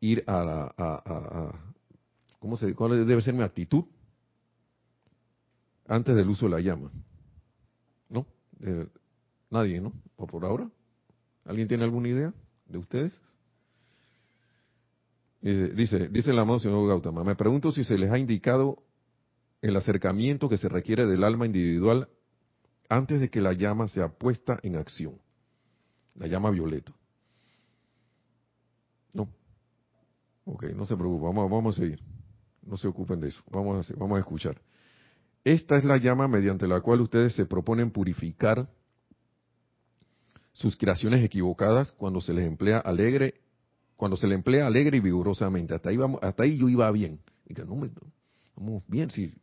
[0.00, 1.52] ir a, a,
[2.38, 3.84] ¿cómo se, ¿Cuál debe ser mi actitud
[5.86, 6.90] antes del uso de la llama?
[8.08, 8.26] ¿No?
[9.50, 9.92] nadie, ¿no?
[10.16, 10.70] ¿O por ahora?
[11.44, 12.32] ¿Alguien tiene alguna idea
[12.66, 13.20] de ustedes?
[15.40, 18.82] Dice, dice el amado señor Gautama, me pregunto si se les ha indicado
[19.62, 22.08] el acercamiento que se requiere del alma individual
[22.88, 25.18] antes de que la llama sea puesta en acción.
[26.16, 26.92] La llama violeta.
[29.14, 29.28] No.
[30.44, 32.00] Ok, no se preocupen, vamos, vamos a seguir.
[32.62, 33.42] No se ocupen de eso.
[33.50, 34.60] Vamos a, vamos a escuchar.
[35.44, 38.68] Esta es la llama mediante la cual ustedes se proponen purificar
[40.52, 43.40] sus creaciones equivocadas cuando se les emplea alegre,
[43.96, 45.74] cuando se le emplea alegre y vigorosamente.
[45.74, 47.20] Hasta ahí, vamos, hasta ahí yo iba bien.
[47.48, 47.90] Y no me,
[48.56, 49.34] vamos bien, si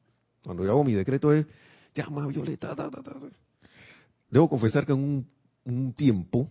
[0.43, 1.45] cuando yo hago mi decreto es,
[1.93, 2.75] llama Violeta.
[4.30, 5.28] Debo confesar que en
[5.65, 6.49] un, tiempo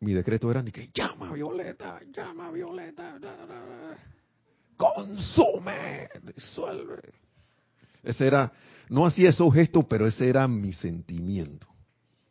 [0.00, 3.18] mi decreto era de que llama Violeta, llama Violeta,
[4.76, 7.12] consume, disuelve.
[8.02, 8.50] Ese era,
[8.88, 11.66] no hacía esos gestos, pero ese era mi sentimiento.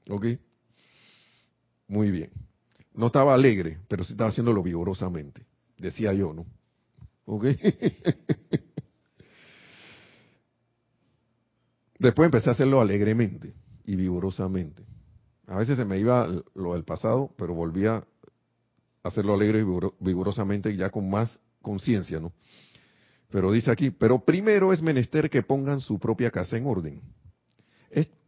[0.10, 0.26] ¿Ok?
[1.88, 2.32] Muy bien.
[2.94, 5.46] No estaba alegre, pero sí estaba haciéndolo vigorosamente.
[5.78, 6.46] Decía yo, ¿no?
[7.26, 7.46] ¿Ok?
[12.00, 13.54] Después empecé a hacerlo alegremente
[13.86, 14.86] y vigorosamente.
[15.48, 18.04] A veces se me iba lo del pasado, pero volvía a
[19.04, 19.66] hacerlo alegre y
[20.00, 22.32] vigorosamente ya con más conciencia, ¿no?
[23.30, 27.02] Pero dice aquí, pero primero es menester que pongan su propia casa en orden.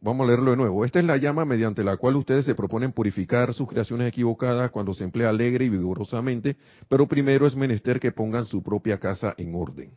[0.01, 0.83] vamos a leerlo de nuevo.
[0.83, 4.93] Esta es la llama mediante la cual ustedes se proponen purificar sus creaciones equivocadas cuando
[4.93, 6.57] se emplea alegre y vigorosamente,
[6.89, 9.91] pero primero es menester que pongan su propia casa en orden.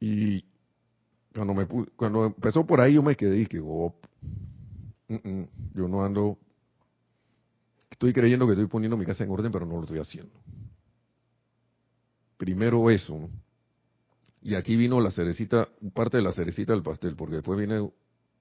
[0.00, 0.42] Y
[1.34, 3.94] cuando me cuando empezó por ahí yo me quedé y oh,
[5.74, 6.38] yo no ando
[7.90, 10.32] estoy creyendo que estoy poniendo mi casa en orden pero no lo estoy haciendo.
[12.36, 13.28] Primero eso
[14.42, 17.90] y aquí vino la cerecita parte de la cerecita del pastel porque después viene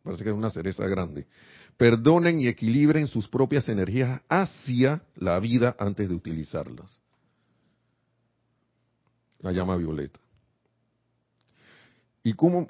[0.01, 1.27] parece que es una cereza grande.
[1.77, 6.97] Perdonen y equilibren sus propias energías hacia la vida antes de utilizarlas.
[9.39, 10.19] La llama violeta.
[12.29, 12.67] Y cómo,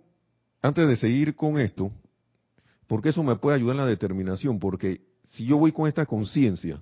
[0.61, 1.91] antes de seguir con esto,
[2.87, 5.01] porque eso me puede ayudar en la determinación, porque
[5.33, 6.81] si yo voy con esta conciencia,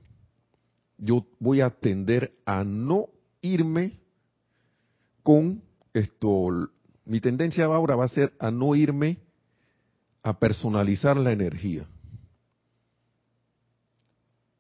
[1.00, 3.08] yo voy a tender a no
[3.42, 4.00] irme
[5.24, 6.70] con esto,
[7.04, 9.18] mi tendencia ahora va a ser a no irme
[10.22, 11.88] a personalizar la energía.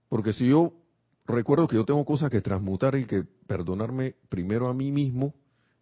[0.10, 0.74] Porque si yo
[1.28, 5.36] recuerdo que yo tengo cosas que transmutar y que perdonarme primero a mí mismo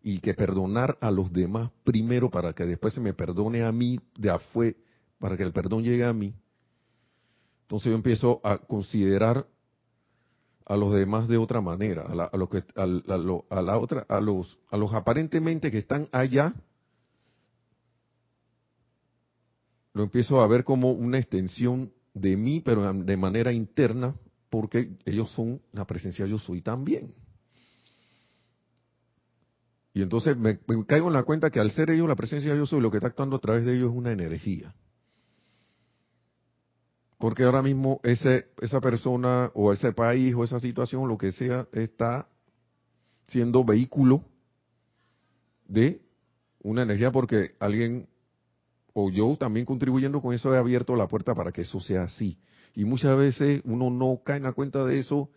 [0.07, 3.99] y que perdonar a los demás primero para que después se me perdone a mí
[4.15, 4.77] de afuera,
[5.17, 6.31] para que el perdón llegue a mí.
[7.63, 9.47] Entonces yo empiezo a considerar
[10.63, 14.77] a los demás de otra manera, a, lo que, a, la otra, a los, a
[14.77, 16.53] los aparentemente que están allá,
[19.93, 24.13] lo empiezo a ver como una extensión de mí, pero de manera interna,
[24.51, 27.24] porque ellos son la presencia yo soy también.
[29.95, 32.81] Y entonces me, caigo en la cuenta que al ser ellos la presencia yo soy,
[32.81, 34.75] lo que está actuando a través de ellos es una energía.
[37.17, 41.69] Porque ahora mismo ese, esa persona o ese país o esa situación, lo que sea,
[41.71, 42.27] está
[43.29, 44.25] siendo vehículo
[45.65, 46.01] de
[46.61, 48.09] una energía porque alguien
[48.91, 52.37] o yo también contribuyendo con eso he abierto la puerta para que eso sea así.
[52.75, 55.29] Y muchas veces uno no cae en la cuenta de eso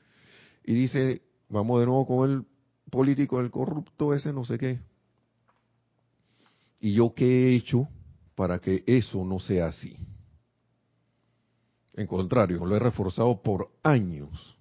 [0.65, 2.45] y dice, vamos de nuevo con el
[2.91, 4.81] político, el corrupto ese, no sé qué.
[6.81, 7.89] ¿Y yo qué he hecho
[8.35, 9.97] para que eso no sea así?
[11.95, 14.57] En contrario, lo he reforzado por años.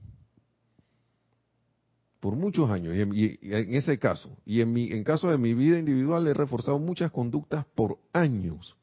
[2.19, 2.95] Por muchos años.
[2.95, 6.79] Y en, ese caso, y en, mi, en caso de mi vida individual, he reforzado
[6.79, 8.75] muchas conductas por años.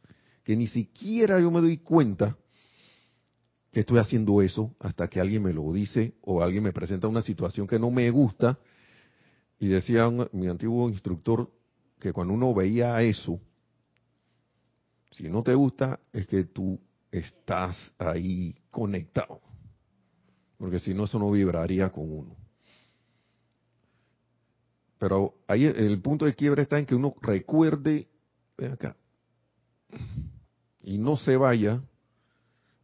[0.45, 2.37] Que ni siquiera yo me doy cuenta
[3.73, 7.23] que estoy haciendo eso hasta que alguien me lo dice o alguien me presenta una
[7.23, 8.61] situación que no me gusta.
[9.65, 11.51] Y decía mi antiguo instructor
[11.99, 13.41] que cuando uno veía eso,
[15.11, 16.79] si no te gusta, es que tú
[17.11, 19.41] estás ahí conectado.
[20.59, 22.37] Porque si no, eso no vibraría con uno.
[24.99, 28.07] Pero ahí el punto de quiebre está en que uno recuerde,
[28.59, 28.99] ven acá,
[30.83, 31.83] y no se vaya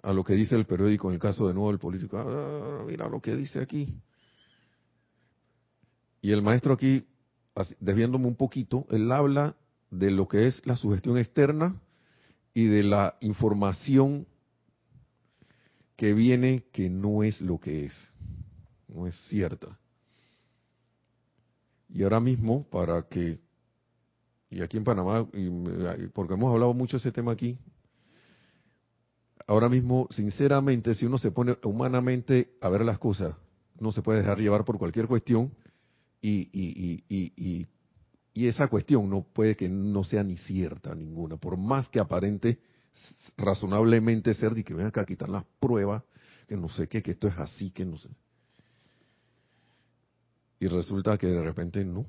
[0.03, 2.17] a lo que dice el periódico en el caso de nuevo del político.
[2.17, 4.01] Ah, mira lo que dice aquí.
[6.23, 7.07] Y el maestro aquí,
[7.81, 9.57] desviándome un poquito, él habla
[9.91, 11.81] de lo que es la sugestión externa
[12.55, 14.27] y de la información
[15.97, 17.95] que viene que no es lo que es,
[18.89, 19.79] no es cierta.
[21.89, 23.39] Y ahora mismo, para que,
[24.51, 27.59] y aquí en Panamá, y, porque hemos hablado mucho de ese tema aquí,
[29.47, 33.35] ahora mismo, sinceramente, si uno se pone humanamente a ver las cosas,
[33.79, 35.53] no se puede dejar llevar por cualquier cuestión
[36.21, 37.67] y, y, y,
[38.35, 42.59] y, esa cuestión no puede que no sea ni cierta ninguna, por más que aparente
[43.37, 46.03] razonablemente ser de que ven acá a quitar las pruebas,
[46.49, 48.09] que no sé qué, que esto es así, que no sé.
[50.59, 52.07] Y resulta que de repente no.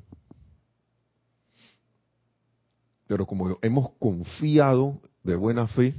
[3.08, 5.95] Pero como hemos confiado de buena fe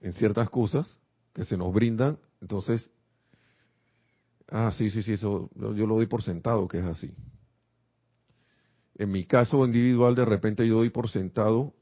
[0.00, 0.98] en ciertas cosas
[1.32, 2.90] que se nos brindan, entonces,
[4.48, 7.12] ah, sí, sí, sí, eso yo lo doy por sentado que es así.
[8.94, 11.72] En mi caso individual, de repente yo doy por sentado,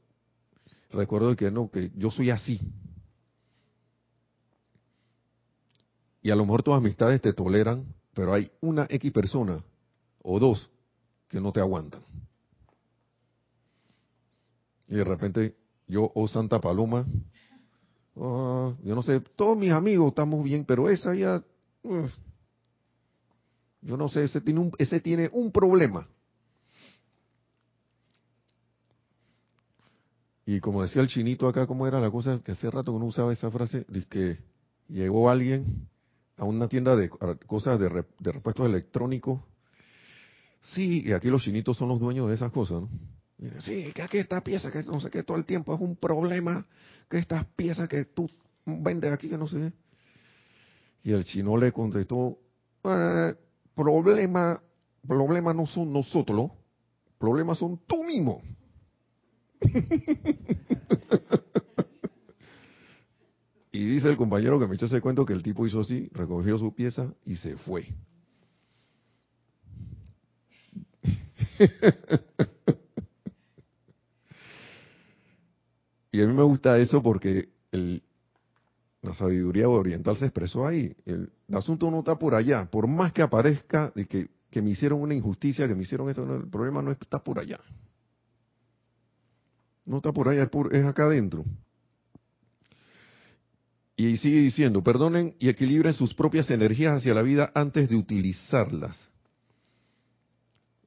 [0.91, 2.59] recuerdo que no, que yo soy así.
[6.21, 9.63] Y a lo mejor tus amistades te toleran, pero hay una X persona
[10.21, 10.69] o dos
[11.27, 12.01] que no te aguantan.
[14.87, 15.55] Y de repente
[15.87, 17.05] yo, oh Santa Paloma,
[18.15, 21.43] Ah, yo no sé, todos mis amigos estamos bien, pero esa ya,
[23.81, 26.07] yo no sé, ese tiene un, ese tiene un problema.
[30.45, 32.39] Y como decía el chinito acá, ¿cómo era la cosa?
[32.43, 34.37] Que hace rato que no usaba esa frase, dice que
[34.87, 35.87] llegó alguien
[36.37, 39.39] a una tienda de cosas de, de repuestos electrónicos.
[40.61, 42.89] Sí, y aquí los chinitos son los dueños de esas cosas, ¿no?
[43.61, 46.65] Sí, que aquí esta pieza, que no sé qué, todo el tiempo es un problema,
[47.09, 48.29] que estas piezas que tú
[48.65, 49.73] vendes aquí, que no sé.
[51.03, 52.37] Y el chino le contestó,
[52.83, 53.35] eh,
[53.75, 54.61] problema,
[55.07, 56.51] problema no son nosotros,
[57.17, 58.43] problemas son tú mismo.
[63.71, 66.57] y dice el compañero que me echó ese cuento que el tipo hizo así, recogió
[66.57, 67.87] su pieza y se fue.
[76.11, 78.03] Y a mí me gusta eso porque el,
[79.01, 80.93] la sabiduría oriental se expresó ahí.
[81.05, 82.65] El, asunto no está por allá.
[82.69, 86.49] Por más que aparezca de que me hicieron una injusticia, que me hicieron esto, el
[86.49, 87.59] problema no está por allá.
[89.85, 91.43] No está por allá, es, acá adentro.
[93.95, 99.09] Y sigue diciendo, perdonen y equilibren sus propias energías hacia la vida antes de utilizarlas.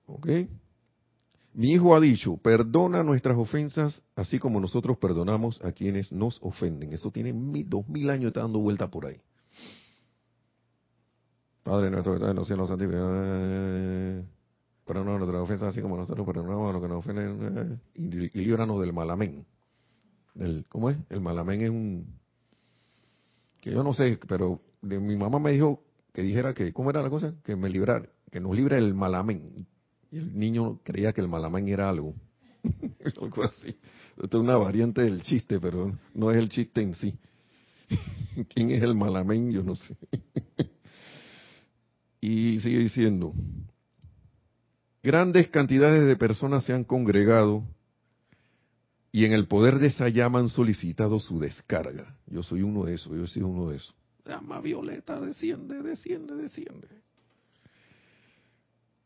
[0.07, 0.29] ¿Ok?
[1.55, 6.93] Mi hijo ha dicho, perdona nuestras ofensas así como nosotros perdonamos a quienes nos ofenden.
[6.93, 7.33] Eso tiene
[7.67, 9.21] dos mil años está dando vuelta por ahí.
[11.65, 13.09] Padre nuestro que estás en los cielos, santificado.
[14.85, 17.81] Perdona nuestras ofensas así como nosotros perdonamos a los que nos ofenden.
[17.95, 19.47] Eh, y, líbranos del malamén.
[20.35, 20.99] Del, ¿Cómo es?
[21.09, 22.21] El malamén es un...
[23.63, 27.03] Que yo no sé, pero de, mi mamá me dijo que dijera que, ¿cómo era
[27.03, 27.35] la cosa?
[27.43, 29.67] Que me librara, que nos libre el malamén.
[30.11, 32.15] Y el niño creía que el malamén era algo.
[33.23, 33.75] algo así.
[34.23, 37.19] Esto es una variante del chiste, pero no es el chiste en sí.
[38.55, 39.51] ¿Quién es el malamén?
[39.51, 39.97] Yo no sé.
[42.27, 43.35] y sigue diciendo,
[45.03, 47.65] grandes cantidades de personas se han congregado
[49.13, 52.17] y en el poder de esa llama han solicitado su descarga.
[52.27, 53.95] Yo soy uno de esos, yo soy uno de esos.
[54.25, 56.89] Llama violeta, desciende, desciende, desciende.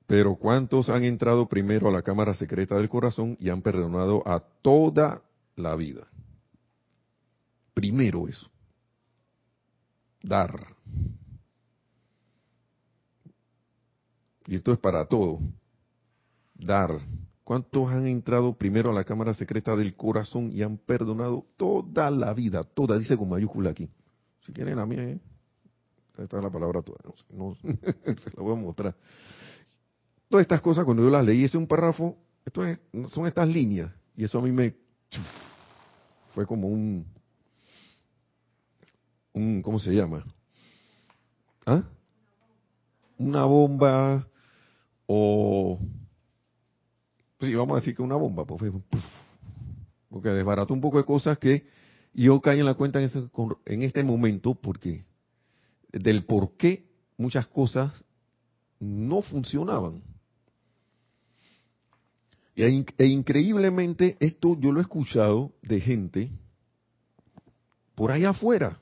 [0.07, 4.39] Pero ¿cuántos han entrado primero a la cámara secreta del corazón y han perdonado a
[4.63, 5.23] toda
[5.57, 6.07] la vida?
[7.75, 8.49] Primero eso.
[10.23, 10.79] Dar.
[14.49, 15.41] Y esto es para todo.
[16.55, 16.99] Dar.
[17.45, 22.33] ¿Cuántos han entrado primero a la cámara secreta del corazón y han perdonado toda la
[22.33, 22.65] vida?
[22.65, 23.91] Toda, dice con mayúscula aquí.
[24.47, 25.21] Si quieren la mía, ¿eh?
[26.17, 26.99] está la palabra toda.
[27.31, 28.97] No, se la voy a mostrar.
[30.31, 32.63] Todas estas cosas, cuando yo las leí, ese un párrafo, esto
[33.09, 33.93] son estas líneas.
[34.17, 34.75] Y eso a mí me...
[36.35, 37.07] Fue como un...
[39.35, 40.25] un ¿Cómo se llama?
[41.67, 41.83] ¿Ah?
[43.19, 44.27] Una bomba
[45.09, 45.81] o...
[47.39, 48.45] Pues vamos a decir que una bomba.
[48.45, 48.73] Pues,
[50.09, 51.67] porque desbarató un poco de cosas que
[52.13, 53.21] yo caí en la cuenta en este,
[53.67, 55.05] en este momento porque
[55.93, 56.85] del por qué
[57.17, 58.05] muchas cosas
[58.81, 60.03] no funcionaban.
[62.57, 66.31] E, increíblemente, esto yo lo he escuchado de gente
[67.95, 68.81] por allá afuera.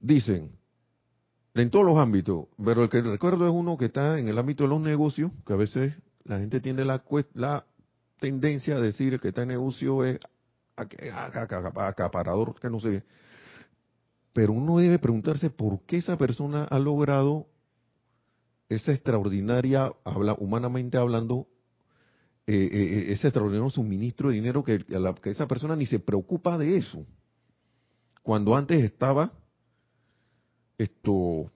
[0.00, 0.50] Dicen,
[1.54, 4.64] en todos los ámbitos, pero el que recuerdo es uno que está en el ámbito
[4.64, 5.94] de los negocios, que a veces
[6.24, 7.02] la gente tiene la,
[7.34, 7.64] la
[8.20, 10.20] tendencia a decir que este negocio es
[10.76, 13.02] acaparador, que no sé.
[14.32, 17.48] Pero uno debe preguntarse por qué esa persona ha logrado
[18.68, 21.48] esa extraordinaria, habla, humanamente hablando,
[22.46, 24.84] eh, eh, eh, ese extraordinario suministro de dinero que
[25.24, 27.04] esa persona ni se preocupa de eso.
[28.22, 29.32] Cuando antes estaba
[30.82, 31.50] esto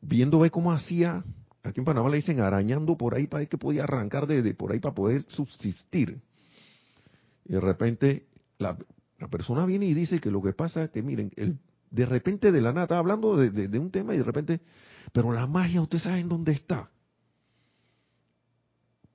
[0.00, 1.24] viendo ve cómo hacía,
[1.62, 4.72] aquí en Panamá le dicen arañando por ahí para ver que podía arrancar de, por
[4.72, 6.20] ahí para poder subsistir.
[7.44, 8.26] Y de repente
[8.58, 8.76] la,
[9.30, 11.58] persona viene y dice que lo que pasa es que miren, el,
[11.90, 14.60] de repente de la nada, está hablando de, de, un tema y de repente
[15.12, 16.90] pero la magia, ¿ustedes saben dónde está?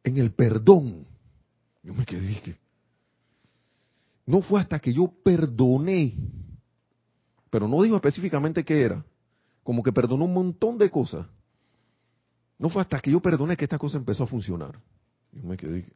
[0.03, 1.05] En el perdón.
[1.83, 2.57] Yo me quedé.
[4.25, 6.15] No fue hasta que yo perdoné,
[7.53, 9.05] pero no digo específicamente qué era,
[9.61, 11.27] como que perdonó un montón de cosas.
[12.57, 14.79] No fue hasta que yo perdoné que esta cosa empezó a funcionar.
[15.31, 15.93] Yo me quedé.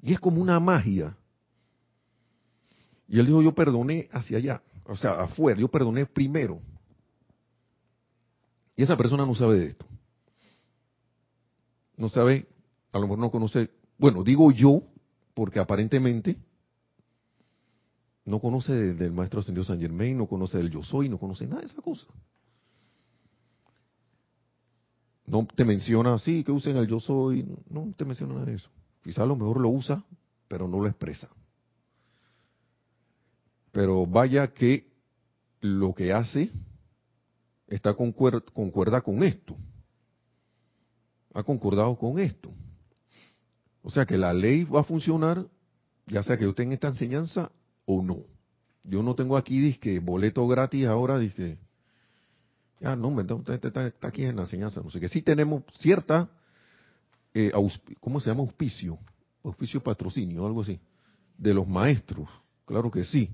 [0.00, 1.14] Y es como una magia.
[3.06, 6.62] Y él dijo, yo perdoné hacia allá, o sea, afuera, yo perdoné primero.
[8.74, 9.84] Y esa persona no sabe de esto.
[11.98, 12.48] No sabe,
[12.90, 13.68] a lo mejor no conoce,
[13.98, 14.82] bueno, digo yo,
[15.34, 16.38] porque aparentemente
[18.24, 21.60] no conoce del, maestro ascendido San Germain, no conoce del yo soy, no conoce nada
[21.60, 22.06] de esa cosa.
[25.26, 28.70] No te menciona así, que usen el yo soy, no te menciona nada de eso.
[29.02, 30.04] Quizá a lo mejor lo usa,
[30.46, 31.28] pero no lo expresa.
[33.72, 34.92] Pero vaya que
[35.60, 36.50] lo que hace
[37.66, 39.56] está concuerda, con esto.
[41.34, 42.52] Ha concordado con esto.
[43.82, 45.46] O sea que la ley va a funcionar,
[46.06, 47.50] ya sea que yo tenga esta enseñanza
[47.86, 48.24] o no.
[48.84, 51.58] Yo no tengo aquí disque boleto gratis ahora, dice,
[52.80, 55.08] ya no, usted está, está, aquí en la enseñanza, no sé qué.
[55.08, 56.30] Sí tenemos cierta,
[57.34, 57.52] eh,
[58.00, 58.42] ¿cómo se llama?
[58.42, 58.98] Auspicio,
[59.44, 60.80] auspicio patrocinio, algo así,
[61.38, 62.28] de los maestros.
[62.64, 63.30] Claro que sí,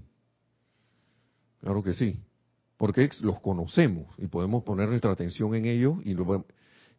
[1.61, 2.21] claro que sí
[2.79, 6.13] porque los conocemos y podemos poner nuestra atención en ellos y,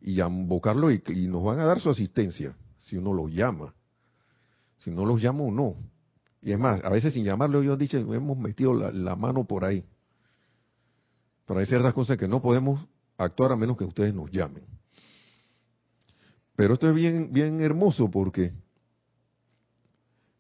[0.01, 3.73] y invocarlo y, nos van a dar su asistencia si uno los llama.
[4.77, 5.75] Si no los llama o no.
[6.41, 9.83] Y es más, a veces sin llamarlo ellos dicen, hemos metido la, mano por ahí.
[11.45, 12.87] Pero hay ciertas cosas que no podemos
[13.17, 14.63] actuar a menos que ustedes nos llamen.
[16.55, 18.53] Pero esto es bien, bien hermoso porque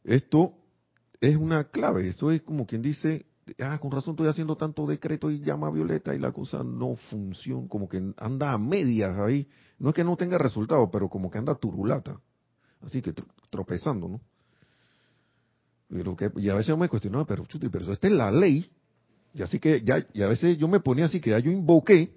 [0.03, 0.53] esto
[1.19, 2.07] es una clave.
[2.07, 3.25] Esto es como quien dice,
[3.59, 6.95] ah, con razón estoy haciendo tanto decreto y llama a Violeta y la cosa no
[6.95, 9.47] funciona, como que anda a medias ahí.
[9.79, 12.19] No es que no tenga resultado, pero como que anda turulata.
[12.81, 13.13] Así que
[13.49, 14.21] tropezando, ¿no?
[15.89, 18.69] Y a veces yo me cuestionaba, pero chuti, pero esta es la ley.
[19.33, 22.15] Y así que ya, y a veces yo me ponía así que ya yo invoqué.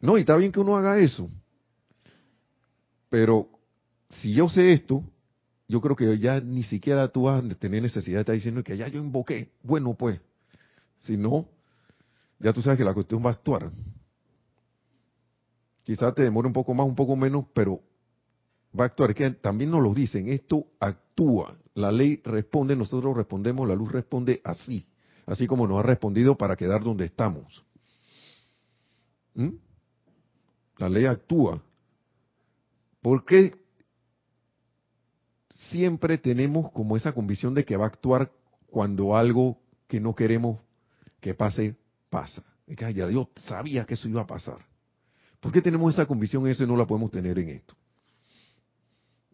[0.00, 1.30] No, y está bien que uno haga eso.
[3.08, 3.48] Pero
[4.20, 5.02] si yo sé esto,
[5.68, 8.76] yo creo que ya ni siquiera tú vas a tener necesidad de estar diciendo que
[8.76, 9.50] ya yo invoqué.
[9.62, 10.20] Bueno, pues,
[10.98, 11.48] si no,
[12.38, 13.70] ya tú sabes que la cuestión va a actuar.
[15.82, 17.80] Quizás te demore un poco más, un poco menos, pero
[18.78, 19.14] va a actuar.
[19.40, 21.56] También nos lo dicen, esto actúa.
[21.74, 24.86] La ley responde, nosotros respondemos, la luz responde así,
[25.26, 27.64] así como nos ha respondido para quedar donde estamos.
[29.34, 29.50] ¿Mm?
[30.78, 31.62] La ley actúa.
[33.02, 33.54] ¿Por qué
[35.70, 38.32] siempre tenemos como esa convicción de que va a actuar
[38.66, 40.60] cuando algo que no queremos
[41.20, 41.76] que pase,
[42.08, 42.42] pasa?
[42.66, 44.66] Es que ya Dios sabía que eso iba a pasar.
[45.40, 47.76] ¿Por qué tenemos esa convicción eso y no la podemos tener en esto?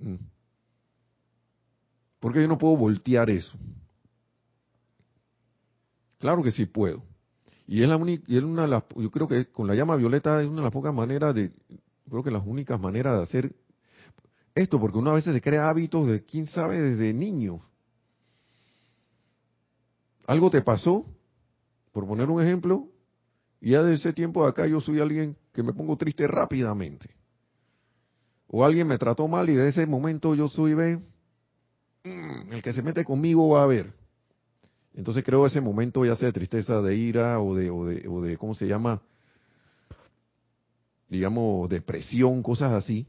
[0.03, 0.17] Mm.
[2.21, 3.57] ¿Por qué yo no puedo voltear eso?
[6.19, 7.03] Claro que sí puedo.
[7.67, 10.47] Y es la única, y es una yo creo que con la llama violeta es
[10.47, 11.53] una de las pocas maneras de,
[12.09, 13.57] creo que las únicas maneras de hacer
[14.55, 17.63] esto, porque uno a veces se crea hábitos de, quién sabe, desde niño.
[20.27, 21.07] Algo te pasó,
[21.93, 22.89] por poner un ejemplo,
[23.61, 27.11] y ya de ese tiempo de acá yo soy alguien que me pongo triste rápidamente.
[28.53, 31.01] O alguien me trató mal y de ese momento yo soy, ve,
[32.05, 33.93] mm, el que se mete conmigo va a ver.
[34.95, 38.23] Entonces creo ese momento ya sea de tristeza, de ira o de, o de, o
[38.23, 39.03] de ¿cómo se llama?
[41.09, 43.09] Digamos, depresión, cosas así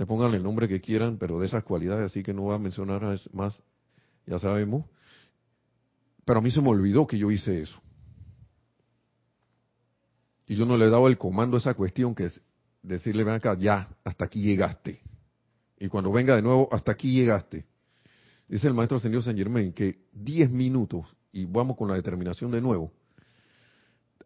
[0.00, 2.58] te pongan el nombre que quieran, pero de esas cualidades así que no voy a
[2.58, 3.02] mencionar
[3.34, 3.62] más,
[4.26, 4.86] ya sabemos.
[6.24, 7.78] Pero a mí se me olvidó que yo hice eso.
[10.46, 12.40] Y yo no le he dado el comando a esa cuestión que es
[12.82, 15.00] decirle, ven acá, ya, hasta aquí llegaste.
[15.78, 17.66] Y cuando venga de nuevo, hasta aquí llegaste.
[18.48, 22.60] Dice el maestro señor Saint Germain que 10 minutos, y vamos con la determinación de
[22.60, 22.92] nuevo,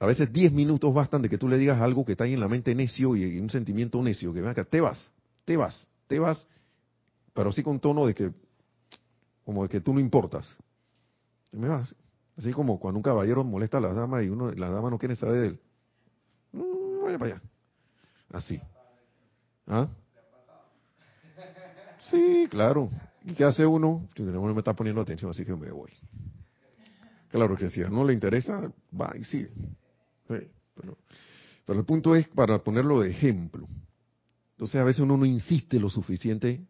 [0.00, 2.40] a veces 10 minutos bastan de que tú le digas algo que está ahí en
[2.40, 6.18] la mente necio y un sentimiento necio, que ven acá, te vas te vas, te
[6.18, 6.46] vas,
[7.32, 8.32] pero sí con tono de que,
[9.44, 10.48] como de que tú no importas.
[11.52, 11.94] me vas.
[12.36, 15.14] Así como cuando un caballero molesta a la dama y uno, la dama no quiere
[15.14, 15.60] saber de él.
[16.52, 17.42] Mm, vaya para allá.
[18.30, 18.60] Así.
[19.66, 19.88] ¿Ah?
[22.10, 22.90] Sí, claro.
[23.24, 24.08] ¿Y qué hace uno?
[24.18, 25.90] No me está poniendo atención, así que me voy.
[27.30, 29.50] Claro que si a no le interesa, va y sigue.
[30.28, 30.98] pero,
[31.66, 33.66] pero el punto es para ponerlo de ejemplo.
[34.52, 36.60] Entonces a veces uno no insiste lo suficiente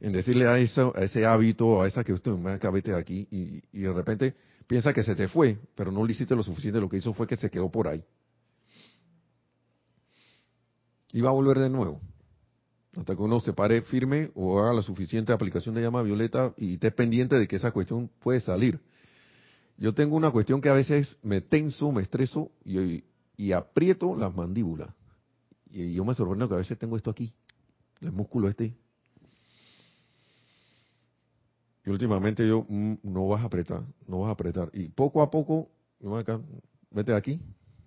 [0.00, 3.80] en decirle a, eso, a ese hábito, a esa que usted me de aquí, y,
[3.80, 4.34] de repente
[4.66, 7.26] piensa que se te fue, pero no le hiciste lo suficiente, lo que hizo fue
[7.26, 8.04] que se quedó por ahí.
[11.14, 12.00] Y va a volver de nuevo.
[12.96, 16.74] Hasta que uno se pare firme o haga la suficiente aplicación de llama violeta y
[16.74, 18.80] esté pendiente de que esa cuestión puede salir.
[19.78, 24.88] Yo tengo una cuestión que a veces me tenso, me estreso y aprieto las mandíbulas.
[25.70, 27.32] Y yo me sorprendo que a veces tengo esto aquí,
[28.00, 28.74] el músculo este.
[31.86, 34.68] Y últimamente yo, mm, no vas a apretar, no vas a apretar.
[34.72, 35.70] Y poco a poco,
[36.90, 37.40] vete de aquí,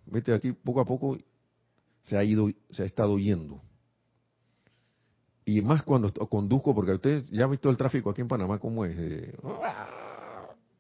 [0.06, 1.18] vete de aquí, poco a poco
[2.08, 3.62] se ha ido, se ha estado yendo.
[5.46, 8.86] Y más cuando conduzco, porque usted ya ha visto el tráfico aquí en Panamá cómo
[8.86, 8.96] es.
[8.98, 9.38] Eh,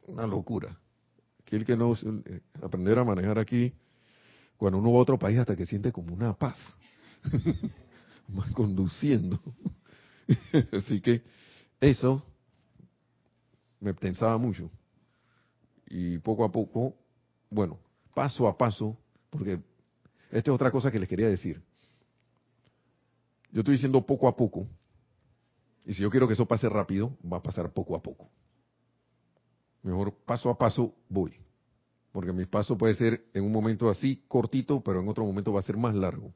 [0.07, 0.77] una locura.
[1.45, 3.73] Que el que no eh, aprender a manejar aquí,
[4.57, 6.57] cuando uno va a otro país hasta que siente como una paz.
[8.27, 9.39] más conduciendo.
[10.73, 11.23] Así que
[11.79, 12.23] eso
[13.79, 14.69] me pensaba mucho.
[15.89, 16.95] Y poco a poco,
[17.49, 17.79] bueno,
[18.13, 18.97] paso a paso,
[19.29, 19.61] porque
[20.31, 21.61] esta es otra cosa que les quería decir.
[23.51, 24.67] Yo estoy diciendo poco a poco,
[25.85, 28.29] y si yo quiero que eso pase rápido, va a pasar poco a poco.
[29.83, 31.33] Mejor paso a paso voy.
[32.11, 35.59] Porque mi paso puede ser en un momento así cortito, pero en otro momento va
[35.59, 36.33] a ser más largo.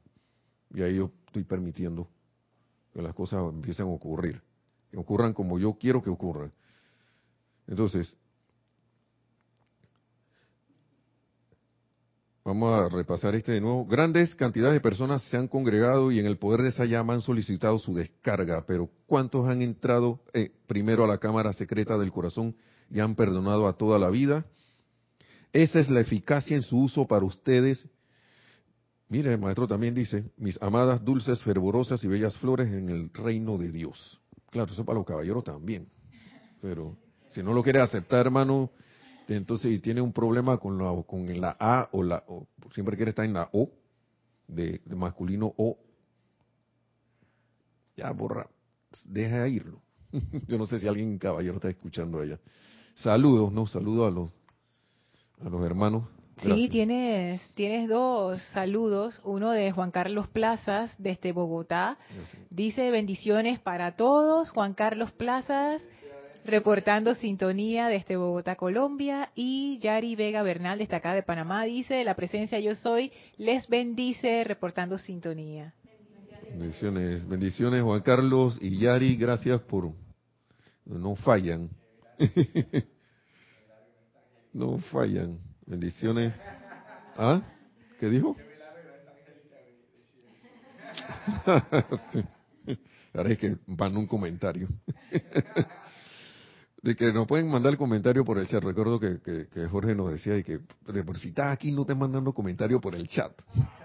[0.74, 2.08] Y ahí yo estoy permitiendo
[2.94, 4.40] que las cosas empiecen a ocurrir,
[4.90, 6.52] que ocurran como yo quiero que ocurran.
[7.66, 8.16] Entonces,
[12.44, 13.86] vamos a repasar este de nuevo.
[13.86, 17.22] Grandes cantidades de personas se han congregado y en el poder de esa llama han
[17.22, 22.56] solicitado su descarga, pero ¿cuántos han entrado eh, primero a la cámara secreta del corazón
[22.90, 24.44] y han perdonado a toda la vida?
[25.52, 27.86] Esa es la eficacia en su uso para ustedes.
[29.08, 33.58] Mire, el maestro también dice, mis amadas, dulces, fervorosas y bellas flores en el reino
[33.58, 34.20] de Dios.
[34.50, 35.88] Claro, eso para los caballeros también.
[36.62, 36.96] Pero
[37.30, 38.70] si no lo quiere aceptar, hermano,
[39.36, 43.10] entonces y tiene un problema con la, con la A o la o, siempre quiere
[43.10, 43.70] estar en la O,
[44.48, 45.78] de, masculino O,
[47.96, 48.48] ya borra,
[49.04, 49.80] deja irlo.
[50.48, 52.38] Yo no sé si alguien caballero está escuchando allá.
[52.94, 54.32] Saludos, no, saludos a los
[55.44, 56.04] a los hermanos.
[56.38, 59.20] Sí, tienes, tienes dos saludos.
[59.24, 61.98] Uno de Juan Carlos Plazas, desde Bogotá.
[62.50, 64.50] Dice bendiciones para todos.
[64.50, 65.84] Juan Carlos Plazas,
[66.44, 69.30] reportando sintonía desde Bogotá, Colombia.
[69.34, 73.12] Y Yari Vega Bernal, acá de Panamá, dice la presencia yo soy.
[73.38, 75.74] Les bendice, reportando sintonía.
[76.50, 79.90] Bendiciones, bendiciones Juan Carlos y Yari, gracias por...
[80.84, 81.70] No fallan.
[84.52, 85.38] no fallan.
[85.64, 86.34] Bendiciones.
[87.16, 87.40] ¿Ah?
[87.98, 88.36] ¿Qué dijo?
[93.14, 94.68] Ahora es que van un comentario.
[96.82, 98.62] de que nos pueden mandar el comentario por el chat.
[98.62, 102.32] Recuerdo que, que, Jorge nos decía y que por si estás aquí no te mandando
[102.32, 103.32] comentario por el chat.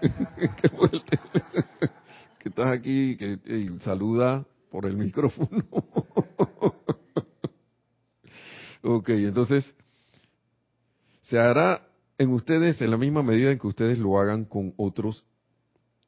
[2.38, 3.38] que, estás aquí que
[3.80, 5.64] saluda por el micrófono.
[8.82, 9.74] ok, entonces
[11.22, 11.86] se hará
[12.16, 15.24] en ustedes en la misma medida en que ustedes lo hagan con otros.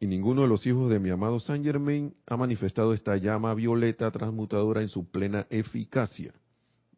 [0.01, 4.11] Y ninguno de los hijos de mi amado Saint Germain ha manifestado esta llama violeta
[4.11, 6.32] transmutadora en su plena eficacia,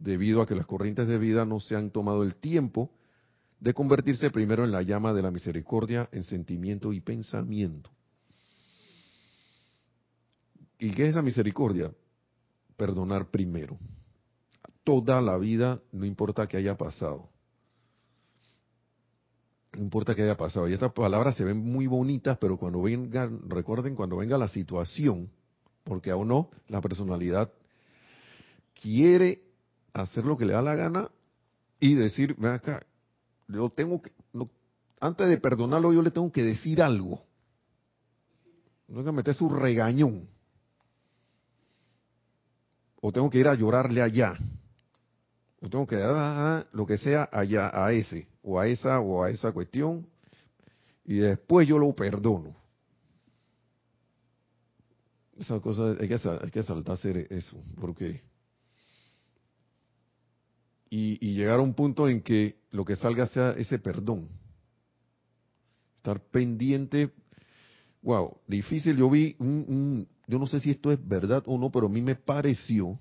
[0.02, 2.90] debido a que las corrientes de vida no se han tomado el tiempo
[3.60, 7.90] de convertirse primero en la llama de la misericordia en sentimiento y pensamiento.
[10.78, 11.92] ¿Y qué es esa misericordia?
[12.76, 13.78] Perdonar primero.
[14.82, 17.32] Toda la vida, no importa que haya pasado
[19.74, 20.68] no importa que haya pasado.
[20.68, 25.30] Y estas palabras se ven muy bonitas, pero cuando vengan, recuerden, cuando venga la situación,
[25.84, 27.50] porque aún no, la personalidad
[28.80, 29.42] quiere
[29.92, 31.10] hacer lo que le da la gana
[31.80, 32.86] y decir, ven acá,
[33.48, 34.12] yo tengo que,
[35.00, 37.22] antes de perdonarlo, yo le tengo que decir algo.
[38.88, 40.28] No tengo que meter su regañón.
[43.00, 44.38] O tengo que ir a llorarle allá.
[45.60, 49.30] O tengo que dar lo que sea allá, a ese o a esa o a
[49.30, 50.06] esa cuestión
[51.04, 52.54] y después yo lo perdono.
[55.38, 58.22] Esa cosa hay que, hay que saltar hacer eso, porque
[60.92, 64.28] y, y, llegar a un punto en que lo que salga sea ese perdón.
[65.96, 67.10] Estar pendiente,
[68.02, 68.98] wow, difícil.
[68.98, 71.88] Yo vi un, un, yo no sé si esto es verdad o no, pero a
[71.88, 73.00] mí me pareció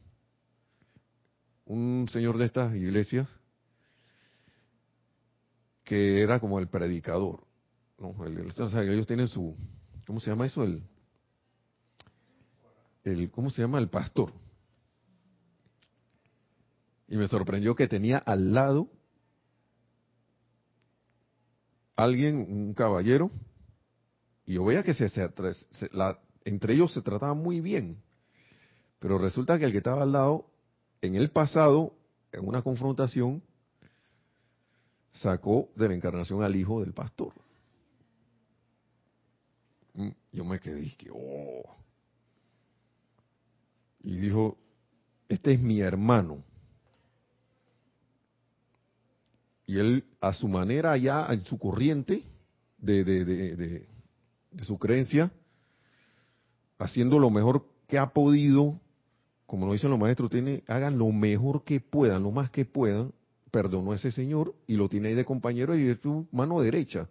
[1.65, 3.27] un señor de estas iglesias
[5.83, 7.45] que era como el predicador.
[7.99, 8.15] ¿no?
[8.25, 9.53] ellos tienen su,
[10.07, 10.63] ¿cómo se llama eso?
[10.63, 10.81] El,
[13.03, 13.79] el, ¿cómo se llama?
[13.79, 14.31] El pastor.
[17.12, 18.88] Y me sorprendió que tenía al lado
[21.97, 23.30] alguien, un caballero,
[24.45, 25.12] y yo veía que se,
[26.45, 28.01] entre ellos se trataba muy bien.
[28.99, 30.49] Pero resulta que el que estaba al lado,
[31.01, 31.93] en el pasado,
[32.32, 33.43] en una confrontación,
[35.12, 37.34] sacó de la encarnación al hijo del pastor.
[39.95, 41.76] Mm, yo me quedé y oh.
[44.01, 44.57] Y dijo,
[45.28, 46.45] este es mi hermano.
[49.72, 52.26] Y él, a su manera, ya en su corriente
[52.78, 55.32] de, de, de, su creencia,
[56.78, 58.78] haciendo lo mejor que ha podido,
[59.45, 63.13] como lo dicen los maestros, tiene, hagan lo mejor que puedan, lo más que puedan,
[63.49, 67.07] perdonó a ese señor y lo tiene ahí de compañero y es tu mano derecha.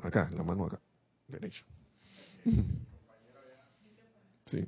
[0.00, 0.78] Acá, la mano acá,
[1.26, 1.64] derecha.
[4.44, 4.64] Sí.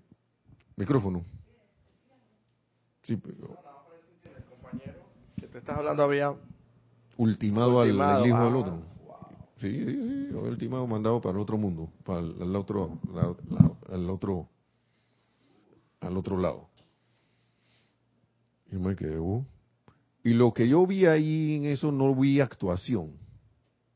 [0.74, 1.24] Micrófono.
[3.02, 3.56] Sí, pero...
[5.36, 6.34] Que te estás hablando había
[7.18, 8.82] ultimado, al, hijo del ah, otro.
[9.58, 12.98] Sí, sí, sí, ultimado mandado para el otro mundo, para el, otro,
[13.90, 14.48] al otro,
[16.00, 16.68] al otro lado.
[18.70, 19.44] Y me quedé, uh,
[20.22, 23.12] y lo que yo vi ahí en eso no vi actuación.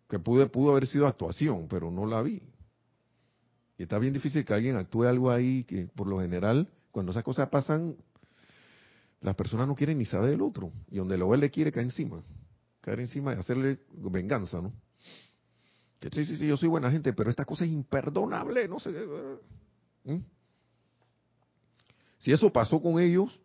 [0.09, 2.43] Que pude, pudo haber sido actuación, pero no la vi.
[3.79, 7.25] Y está bien difícil que alguien actúe algo ahí que por lo general, cuando esas
[7.25, 7.97] cosas pasan,
[9.21, 10.73] las personas no quieren ni saber del otro.
[10.91, 12.23] Y donde lo ve le quiere caer encima.
[12.83, 14.73] Caer encima y hacerle venganza, ¿no?
[15.99, 18.91] Que sí, sí, sí, yo soy buena gente, pero esta cosa es imperdonable, no sé.
[20.05, 20.19] ¿Mm?
[22.19, 23.41] Si eso pasó con ellos,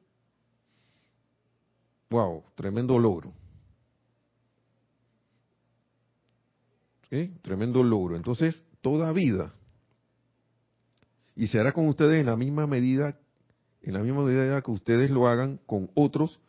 [2.09, 3.33] Wow, tremendo logro.
[7.11, 7.31] ¿Eh?
[7.41, 8.15] Tremendo logro.
[8.15, 9.53] Entonces, toda vida.
[11.35, 13.19] Y se hará con ustedes en la misma medida,
[13.81, 16.39] en la misma medida que ustedes lo hagan con otros.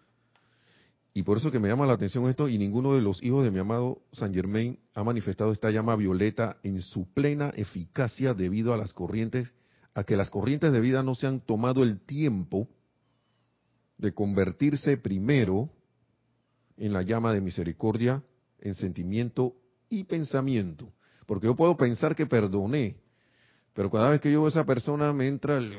[1.18, 3.50] Y por eso que me llama la atención esto, y ninguno de los hijos de
[3.50, 8.76] mi amado San Germain ha manifestado esta llama violeta en su plena eficacia debido a
[8.76, 9.52] las corrientes,
[9.94, 12.68] a que las corrientes de vida no se han tomado el tiempo
[13.96, 15.70] de convertirse primero
[16.76, 18.22] en la llama de misericordia,
[18.60, 19.56] en sentimiento
[19.90, 20.92] y pensamiento.
[21.26, 22.94] Porque yo puedo pensar que perdoné,
[23.74, 25.76] pero cada vez que yo veo a esa persona me entra el...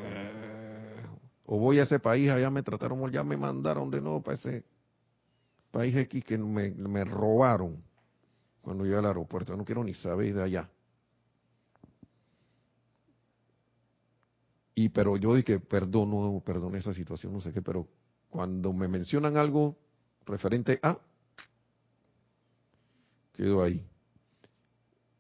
[1.46, 4.66] O voy a ese país, allá me trataron ya me mandaron de nuevo para ese
[5.72, 7.84] país X que me, me robaron
[8.62, 9.56] cuando llegué al aeropuerto.
[9.56, 10.70] no quiero ni saber de allá.
[14.76, 17.88] Y pero yo dije, perdono, perdoné esa situación, no sé qué, pero
[18.30, 19.78] cuando me mencionan algo
[20.26, 20.98] referente a,
[23.34, 23.86] quedo ahí.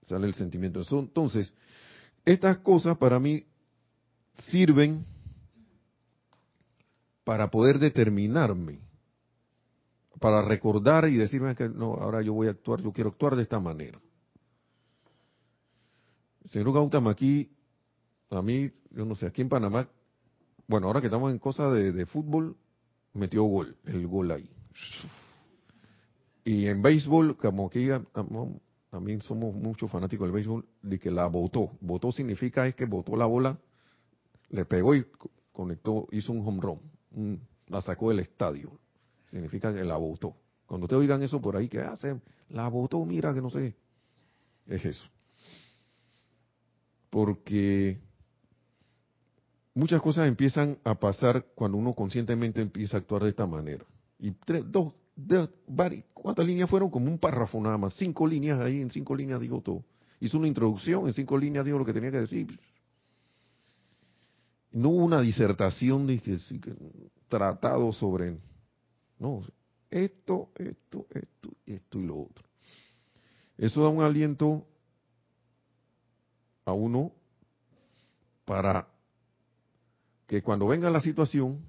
[0.03, 0.81] Sale el sentimiento.
[0.91, 1.53] Entonces,
[2.23, 3.45] estas cosas para mí
[4.49, 5.05] sirven
[7.23, 8.79] para poder determinarme,
[10.19, 13.43] para recordar y decirme que no, ahora yo voy a actuar, yo quiero actuar de
[13.43, 13.99] esta manera.
[16.45, 17.51] Señor Gautama, aquí,
[18.29, 19.87] a mí, yo no sé, aquí en Panamá,
[20.67, 22.57] bueno, ahora que estamos en cosas de, de fútbol,
[23.13, 24.49] metió gol, el gol ahí.
[26.43, 28.01] Y en béisbol, como que
[28.89, 31.71] también somos muchos fanáticos del béisbol, de que la votó.
[31.81, 33.59] Votó significa es que votó la bola,
[34.49, 35.05] le pegó y
[35.51, 38.71] conectó, hizo un home run, la sacó del estadio.
[39.29, 40.35] Significa que la votó.
[40.65, 42.21] Cuando ustedes oigan eso por ahí, ¿qué hacen?
[42.49, 43.75] La votó, mira que no sé.
[44.67, 45.07] Es eso.
[47.09, 47.99] Porque
[49.73, 53.85] muchas cosas empiezan a pasar cuando uno conscientemente empieza a actuar de esta manera.
[54.19, 54.93] Y tres, dos,
[56.13, 56.89] ¿cuántas líneas fueron?
[56.89, 59.83] Como un párrafo nada más, cinco líneas ahí, en cinco líneas digo todo.
[60.19, 62.59] Hizo una introducción, en cinco líneas digo lo que tenía que decir.
[64.71, 66.37] No hubo una disertación de que,
[67.27, 68.37] tratado sobre,
[69.19, 69.41] no,
[69.91, 72.47] esto, esto, esto, esto y lo otro.
[73.57, 74.65] Eso da un aliento
[76.65, 77.11] a uno
[78.45, 78.87] para
[80.25, 81.59] que cuando venga la situación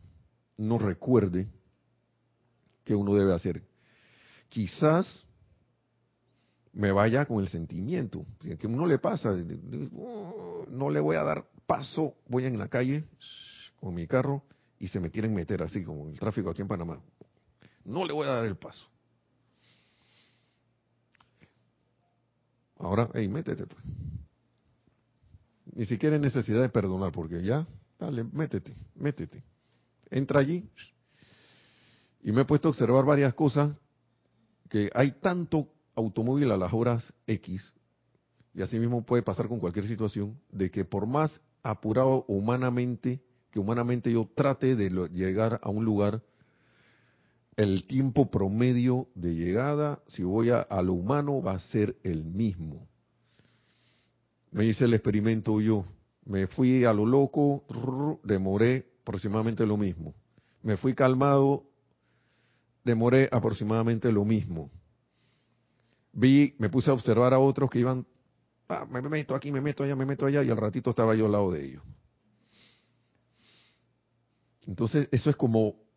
[0.56, 1.48] no recuerde
[2.84, 3.62] que uno debe hacer.
[4.48, 5.24] Quizás
[6.72, 9.34] me vaya con el sentimiento, que uno le pasa,
[10.68, 13.04] no le voy a dar paso, voy en la calle
[13.80, 14.44] con mi carro
[14.78, 17.00] y se me quieren meter así como el tráfico aquí en Panamá.
[17.84, 18.86] No le voy a dar el paso.
[22.78, 23.82] Ahora, hey, métete pues.
[25.74, 27.66] Ni siquiera hay necesidad de perdonar, porque ya,
[27.98, 29.44] dale, métete, métete.
[30.10, 30.68] Entra allí,
[32.22, 33.76] y me he puesto a observar varias cosas,
[34.68, 37.72] que hay tanto automóvil a las horas X,
[38.54, 43.60] y así mismo puede pasar con cualquier situación, de que por más apurado humanamente, que
[43.60, 46.22] humanamente yo trate de llegar a un lugar,
[47.60, 52.88] el tiempo promedio de llegada, si voy a, lo humano, va a ser el mismo.
[54.50, 55.84] Me hice el experimento yo,
[56.24, 57.66] me fui a lo loco,
[58.24, 60.14] demoré aproximadamente lo mismo.
[60.62, 61.66] Me fui calmado,
[62.82, 64.70] demoré aproximadamente lo mismo.
[66.14, 68.06] Vi, me puse a observar a otros que iban,
[68.68, 71.26] ah, me meto aquí, me meto allá, me meto allá, y al ratito estaba yo
[71.26, 71.82] al lado de ellos.
[74.66, 75.89] Entonces, eso es como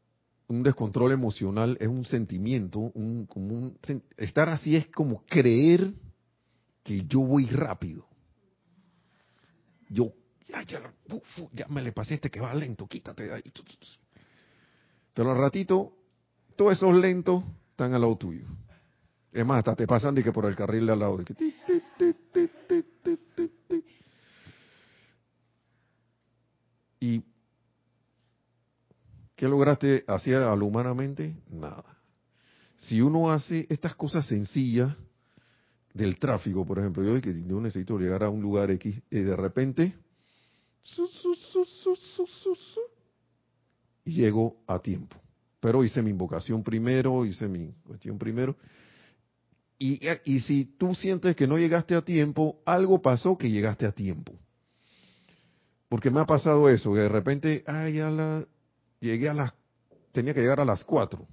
[0.54, 3.74] un descontrol emocional, es un sentimiento, un, como
[4.18, 5.94] estar así es como creer
[6.84, 8.06] que yo voy rápido.
[9.90, 10.14] Yo,
[10.48, 13.44] ya, ya, me le pasé este que va lento, quítate de ahí.
[15.14, 15.94] Pero al ratito
[16.56, 18.46] todos esos lentos están al lado tuyo.
[19.32, 21.18] Es más, hasta te pasan de que por el carril de al lado.
[21.18, 21.26] De
[27.00, 27.24] ¿Y
[29.44, 31.36] qué lograste hacer a lo humanamente?
[31.52, 31.84] Nada.
[32.78, 34.96] Si uno hace estas cosas sencillas
[35.94, 39.36] del tráfico, por ejemplo, yo que yo necesito llegar a un lugar X y de
[39.36, 39.96] repente
[44.06, 45.18] y llego a tiempo
[45.60, 48.58] pero hice mi invocación primero, hice mi cuestión primero.
[49.80, 53.94] Y, y, si tú sientes que no llegaste a tiempo, algo pasó que llegaste a
[53.94, 54.34] tiempo.
[55.88, 58.46] Porque me ha pasado eso, que de repente, ay, ya la,
[59.04, 59.54] llegué a las,
[60.12, 61.28] tenía que llegar a las 4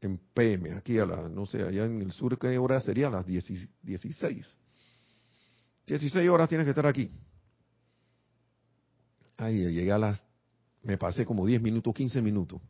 [0.00, 3.08] en PM, aquí a la, no sé, allá en el sur, ¿qué hora sería?
[3.08, 4.56] A las 16.
[5.86, 7.10] 16 horas tienes que estar aquí.
[9.36, 10.22] Ay, llegué a las,
[10.82, 12.60] me pasé como 10 minutos, 15 minutos.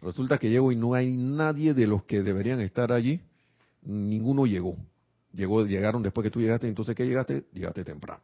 [0.00, 3.20] Resulta que llego y no hay nadie de los que deberían estar allí,
[3.82, 4.76] ninguno llegó.
[5.32, 7.44] llegó, llegaron después que tú llegaste, entonces ¿qué llegaste?
[7.52, 8.22] Llegaste temprano.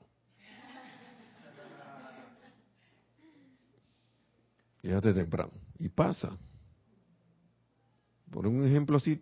[4.87, 5.51] Llegaste temprano.
[5.81, 6.39] Y pasa.
[8.31, 9.21] Por un ejemplo así,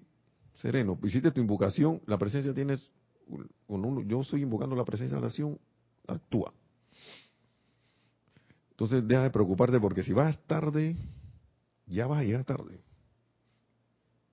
[0.57, 2.91] sereno, hiciste tu invocación, la presencia tienes,
[4.07, 5.59] yo estoy invocando la presencia de la acción,
[6.07, 6.53] actúa.
[8.73, 10.97] Entonces deja de preocuparte porque si vas tarde,
[11.87, 12.83] ya vas a llegar tarde.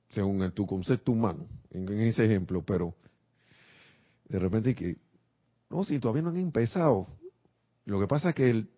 [0.10, 2.94] Según tu concepto humano, en, ese ejemplo, pero
[4.28, 4.98] de repente que,
[5.70, 7.08] no, si todavía no han empezado.
[7.86, 8.70] Lo que pasa es que él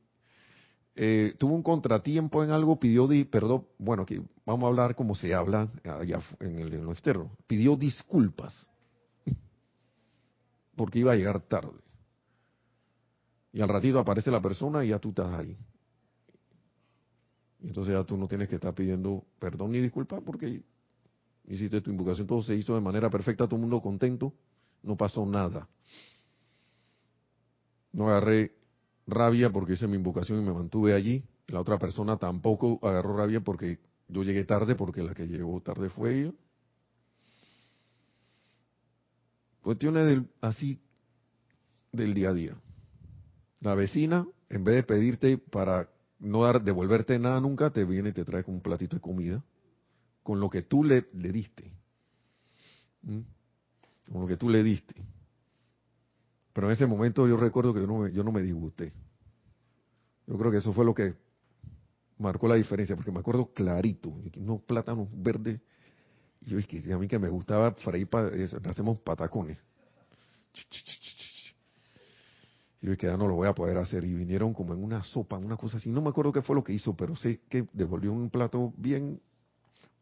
[0.96, 5.34] eh, tuvo un contratiempo en algo, pidió, perdón, bueno, aquí vamos a hablar como se
[5.34, 8.68] habla allá en, el, en lo externo, pidió disculpas
[10.76, 11.80] porque iba a llegar tarde.
[13.52, 15.58] Y al ratito aparece la persona y ya tú estás ahí.
[17.62, 20.64] Y entonces ya tú no tienes que estar pidiendo perdón ni disculpas porque
[21.48, 24.34] hiciste tu invocación, todo se hizo de manera perfecta, todo el mundo contento,
[24.84, 25.68] no pasó nada.
[27.92, 28.52] No agarré
[29.08, 31.24] rabia porque hice mi invocación y me mantuve allí.
[31.48, 35.90] La otra persona tampoco agarró rabia porque yo llegué tarde, porque la que llegó tarde
[35.90, 36.34] fue ella.
[39.62, 40.82] Cuestiones del, así
[41.92, 42.56] del día a día.
[43.62, 45.90] La vecina, en vez de pedirte para
[46.20, 49.44] no dar, devolverte nada nunca, te viene y te trae un platito de comida
[50.22, 51.72] con lo que tú le, le diste.
[53.04, 53.20] ¿Mm?
[54.12, 54.96] Con lo que tú le diste.
[56.54, 58.94] Pero en ese momento yo recuerdo que yo no me, yo no me disgusté.
[60.28, 61.16] Yo creo que eso fue lo que
[62.18, 65.60] marcó la diferencia, porque me acuerdo clarito, unos plátanos verdes.
[66.42, 68.32] Y yo dije, a mí que me gustaba freír, para,
[68.70, 69.58] hacemos patacones.
[72.82, 74.04] Y yo que ya no lo voy a poder hacer.
[74.04, 75.90] Y vinieron como en una sopa, una cosa así.
[75.90, 79.22] No me acuerdo qué fue lo que hizo, pero sé que devolvió un plato bien.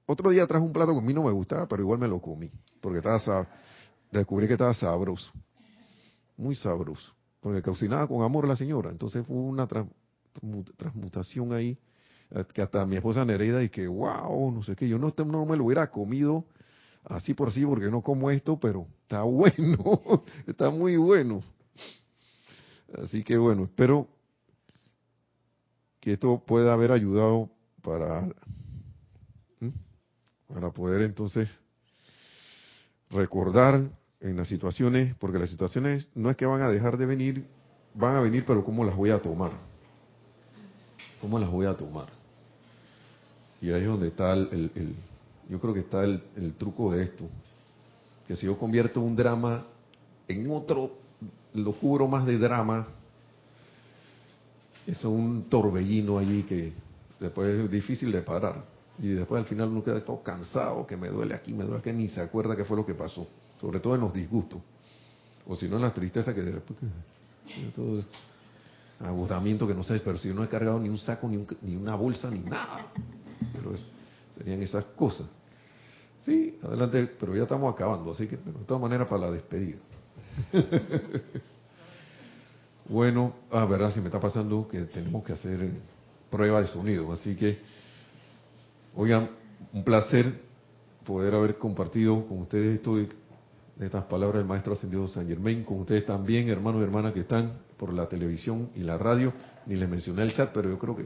[0.06, 2.20] Otro día trajo un plato que a mí no me gustaba, pero igual me lo
[2.20, 2.52] comí.
[2.82, 3.48] Porque estaba,
[4.12, 5.32] descubrí que estaba sabroso.
[6.42, 7.14] Muy sabroso.
[7.40, 8.90] Porque cocinaba con amor la señora.
[8.90, 9.68] Entonces fue una
[10.76, 11.78] transmutación ahí.
[12.32, 14.90] Eh, que hasta mi esposa Nereida y que, wow, no sé qué.
[14.90, 16.46] Yo no, no me lo hubiera comido
[17.04, 20.24] así por sí porque no como esto, pero está bueno.
[20.48, 21.44] está muy bueno.
[23.04, 24.08] Así que bueno, espero
[26.00, 27.52] que esto pueda haber ayudado
[27.84, 28.28] para,
[30.48, 31.50] para poder entonces
[33.12, 37.46] recordar en las situaciones, porque las situaciones no es que van a dejar de venir,
[37.94, 39.52] van a venir, pero ¿cómo las voy a tomar?
[41.20, 42.08] ¿Cómo las voy a tomar?
[43.62, 44.96] Y ahí es donde está el, el,
[45.50, 47.26] yo creo que está el, el truco de esto,
[48.28, 49.66] que si yo convierto un drama
[50.28, 51.02] en otro
[51.54, 52.88] lo cubro más de drama.
[54.88, 56.74] Es un torbellino allí que
[57.20, 58.64] después es difícil de parar.
[59.00, 61.92] Y después al final uno queda todo cansado, que me duele aquí, me duele aquí,
[61.92, 63.28] ni se acuerda qué fue lo que pasó.
[63.62, 64.60] Sobre todo en los disgustos.
[65.48, 66.80] O si no en la tristeza que después
[67.76, 68.04] todo
[69.00, 71.96] agotamiento que no sabes, pero si no he cargado ni un saco, ni, ni una
[71.96, 72.88] bolsa, ni nada.
[73.54, 73.74] Pero
[74.38, 75.28] serían esas cosas.
[76.26, 79.78] Sí, adelante, pero ya estamos acabando, así que de todas maneras para la despedida.
[82.90, 85.72] bueno, ah, verdad, si me está pasando que tenemos que hacer
[86.30, 87.60] prueba de sonido, así que,
[88.96, 89.32] oigan,
[89.74, 90.42] un placer
[91.06, 93.10] poder haber compartido con ustedes esto de,
[93.82, 97.54] estas palabras del Maestro Ascendido San Germain, con ustedes también, hermanos y hermanas que están
[97.78, 99.34] por la televisión y la radio,
[99.66, 101.06] ni les mencioné el chat, pero yo creo que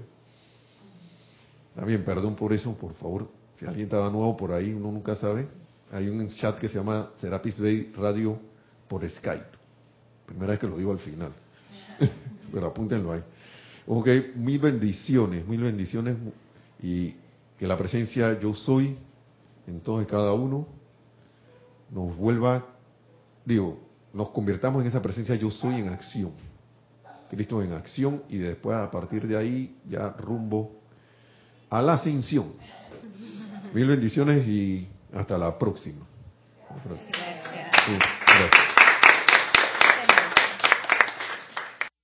[1.76, 5.47] también, perdón por eso, por favor, si alguien estaba nuevo por ahí, uno nunca sabe,
[5.91, 8.38] hay un chat que se llama Serapis Bay Radio
[8.88, 9.45] por Skype.
[10.26, 11.32] Primera vez que lo digo al final.
[12.51, 13.21] Pero apúntenlo ahí.
[13.88, 16.17] Ok, mil bendiciones, mil bendiciones
[16.82, 17.13] y
[17.57, 18.97] que la presencia yo soy
[19.67, 20.67] en todos y cada uno
[21.89, 22.65] nos vuelva,
[23.45, 23.79] digo,
[24.13, 26.31] nos convirtamos en esa presencia yo soy en acción.
[27.29, 30.79] Cristo en acción y después a partir de ahí ya rumbo
[31.69, 32.53] a la ascensión.
[33.73, 36.05] Mil bendiciones y hasta la próxima.
[36.69, 38.24] Hasta la próxima.